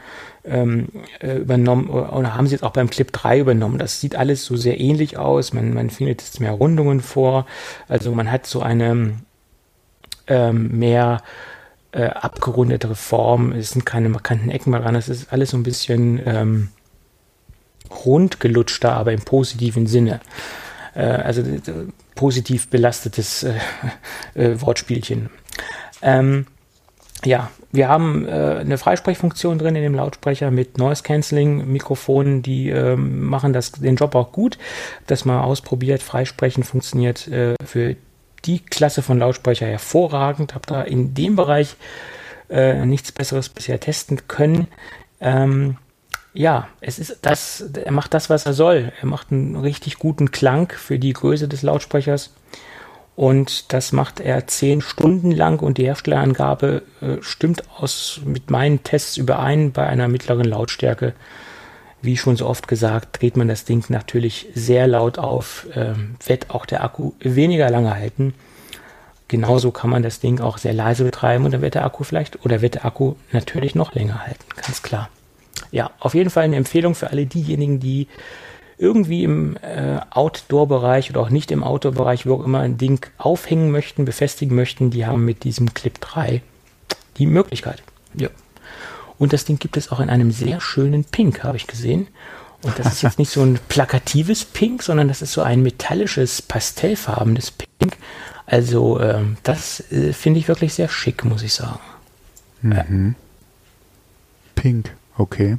[0.44, 0.88] ähm,
[1.20, 3.78] äh, übernommen oder haben sie jetzt auch beim Clip 3 übernommen.
[3.78, 5.52] Das sieht alles so sehr ähnlich aus.
[5.52, 7.46] Man, man findet jetzt mehr Rundungen vor.
[7.86, 9.20] Also man hat so eine
[10.26, 11.22] ähm, mehr
[11.96, 13.52] äh, abgerundetere Form.
[13.52, 14.94] Es sind keine markanten Ecken mehr dran.
[14.94, 16.68] Es ist alles so ein bisschen ähm,
[18.04, 20.20] rundgelutschter, aber im positiven Sinne.
[20.94, 21.60] Äh, also äh,
[22.14, 23.54] positiv belastetes äh,
[24.34, 25.30] äh, Wortspielchen.
[26.02, 26.46] Ähm,
[27.24, 32.68] ja, wir haben äh, eine Freisprechfunktion drin in dem Lautsprecher mit Noise Cancelling Mikrofonen, die
[32.68, 34.58] äh, machen das, den Job auch gut.
[35.06, 36.02] Das mal ausprobiert.
[36.02, 37.96] Freisprechen funktioniert äh, für
[38.44, 40.54] die Klasse von Lautsprecher hervorragend.
[40.54, 41.76] Habe da in dem Bereich
[42.50, 44.68] äh, nichts Besseres bisher testen können.
[45.20, 45.78] Ähm,
[46.32, 48.92] ja, es ist das, er macht das, was er soll.
[49.00, 52.30] Er macht einen richtig guten Klang für die Größe des Lautsprechers.
[53.16, 58.84] Und das macht er zehn Stunden lang und die Herstellerangabe äh, stimmt aus mit meinen
[58.84, 61.14] Tests überein bei einer mittleren Lautstärke.
[62.06, 66.50] Wie schon so oft gesagt, dreht man das Ding natürlich sehr laut auf, äh, wird
[66.50, 68.32] auch der Akku weniger lange halten.
[69.28, 72.44] Genauso kann man das Ding auch sehr leise betreiben und dann wird der Akku vielleicht
[72.44, 75.10] oder wird der Akku natürlich noch länger halten, ganz klar.
[75.72, 78.06] Ja, auf jeden Fall eine Empfehlung für alle diejenigen, die
[78.78, 83.72] irgendwie im äh, Outdoor-Bereich oder auch nicht im Outdoor-Bereich, wo auch immer ein Ding aufhängen
[83.72, 86.40] möchten, befestigen möchten, die haben mit diesem Clip 3
[87.18, 87.82] die Möglichkeit.
[88.14, 88.28] Ja.
[89.18, 92.08] Und das Ding gibt es auch in einem sehr schönen Pink, habe ich gesehen.
[92.62, 96.42] Und das ist jetzt nicht so ein plakatives Pink, sondern das ist so ein metallisches,
[96.42, 97.96] pastellfarbenes Pink.
[98.46, 101.80] Also ähm, das äh, finde ich wirklich sehr schick, muss ich sagen.
[102.62, 103.14] Mhm.
[104.54, 105.58] Pink, okay.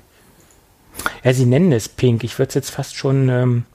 [1.24, 2.24] Ja, sie nennen es pink.
[2.24, 3.66] Ich würde es jetzt fast schon ähm,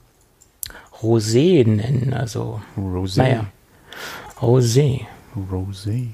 [1.01, 2.13] Rosé nennen.
[2.13, 2.61] Also.
[2.77, 3.17] Rosé.
[3.17, 3.45] Naja.
[4.39, 5.05] Rosé.
[5.35, 6.09] Rosé.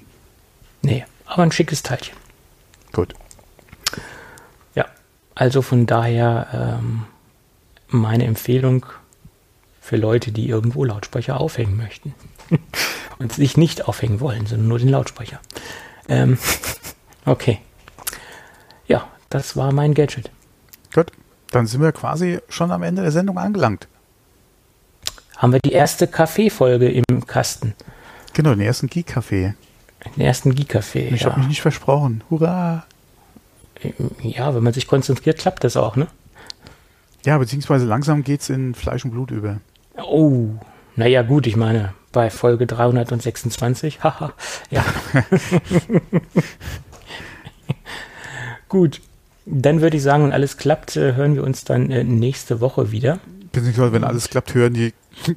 [0.81, 2.15] Nee, aber ein schickes Teilchen.
[2.93, 3.13] Gut.
[5.39, 7.05] Also von daher ähm,
[7.87, 8.85] meine Empfehlung
[9.79, 12.13] für Leute, die irgendwo Lautsprecher aufhängen möchten.
[13.19, 15.39] Und sich nicht aufhängen wollen, sondern nur den Lautsprecher.
[16.09, 16.37] Ähm,
[17.25, 17.59] okay.
[18.85, 20.29] Ja, das war mein Gadget.
[20.93, 21.13] Gut.
[21.51, 23.87] Dann sind wir quasi schon am Ende der Sendung angelangt.
[25.37, 27.75] Haben wir die erste Kaffeefolge im Kasten.
[28.33, 29.53] Genau, den ersten Geek-Café.
[30.17, 31.13] Den ersten Geek-Café.
[31.13, 31.29] Ich ja.
[31.29, 32.25] habe mich nicht versprochen.
[32.29, 32.83] Hurra!
[34.21, 36.07] Ja, wenn man sich konzentriert, klappt das auch, ne?
[37.25, 39.59] Ja, beziehungsweise langsam geht es in Fleisch und Blut über.
[39.97, 40.49] Oh,
[40.95, 44.33] naja, gut, ich meine, bei Folge 326, haha,
[44.69, 44.83] ja.
[48.69, 49.01] gut,
[49.45, 52.91] dann würde ich sagen, wenn alles klappt, äh, hören wir uns dann äh, nächste Woche
[52.91, 53.19] wieder.
[53.51, 54.93] Beziehungsweise, wenn alles klappt, hören die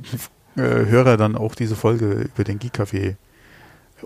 [0.56, 3.16] äh, Hörer dann auch diese Folge über den Geek-Café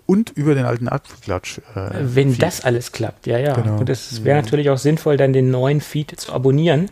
[0.07, 1.59] und über den alten Apfelklatsch.
[1.75, 2.43] Äh, Wenn Feed.
[2.43, 3.55] das alles klappt, ja, ja.
[3.55, 3.79] Genau.
[3.79, 6.91] Und es wäre natürlich auch sinnvoll, dann den neuen Feed zu abonnieren.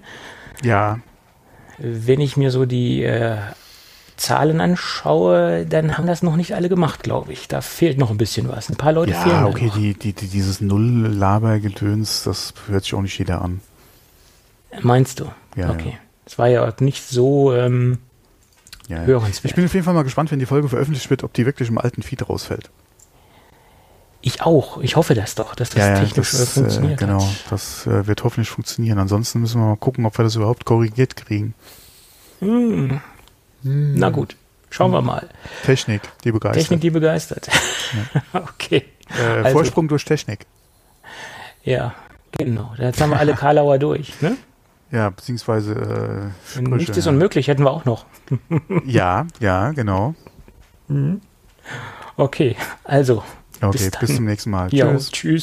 [0.63, 1.01] Ja.
[1.79, 3.37] Wenn ich mir so die äh,
[4.17, 7.49] Zahlen anschaue, dann haben das noch nicht alle gemacht, glaube ich.
[7.49, 8.71] Da fehlt noch ein bisschen was.
[8.71, 9.37] Ein paar Leute ja, fehlen.
[9.37, 13.61] Ja, okay, die, die, die, dieses Null-Laber-Gedöns, das hört sich auch nicht jeder an.
[14.83, 15.31] Meinst du?
[15.57, 15.71] Ja.
[15.71, 15.99] Okay.
[16.27, 17.99] Es war ja nicht so ähm,
[18.89, 19.51] ja, hörenswert.
[19.51, 21.69] Ich bin auf jeden Fall mal gespannt, wenn die Folge veröffentlicht wird, ob die wirklich
[21.69, 22.71] im alten Feed rausfällt.
[24.27, 24.79] Ich auch.
[24.81, 27.03] Ich hoffe das doch, dass das ja, technisch das, äh, funktioniert.
[27.03, 27.45] Äh, genau, hat.
[27.51, 28.99] das äh, wird hoffentlich funktionieren.
[28.99, 31.53] Ansonsten müssen wir mal gucken, ob wir das überhaupt korrigiert kriegen.
[32.39, 33.03] Hm.
[33.63, 33.95] Hm.
[33.95, 34.35] Na gut,
[34.71, 35.29] schauen wir mal.
[35.67, 36.63] Technik, die begeistert.
[36.63, 37.51] Technik, die begeistert.
[38.33, 38.41] Ja.
[38.55, 38.85] okay.
[39.11, 40.47] Äh, also, Vorsprung durch Technik.
[41.63, 41.95] Ja,
[42.33, 42.73] genau.
[42.79, 44.39] Jetzt haben wir alle Karlauer durch, ne?
[44.91, 48.07] Ja, beziehungsweise äh, Nichts ist unmöglich, hätten wir auch noch.
[48.87, 50.15] ja, ja, genau.
[50.89, 51.21] Mhm.
[52.17, 53.23] Okay, also
[53.69, 54.73] Okay, bis, bis zum nächsten Mal.
[54.73, 55.11] Jo, tschüss.
[55.11, 55.43] tschüss.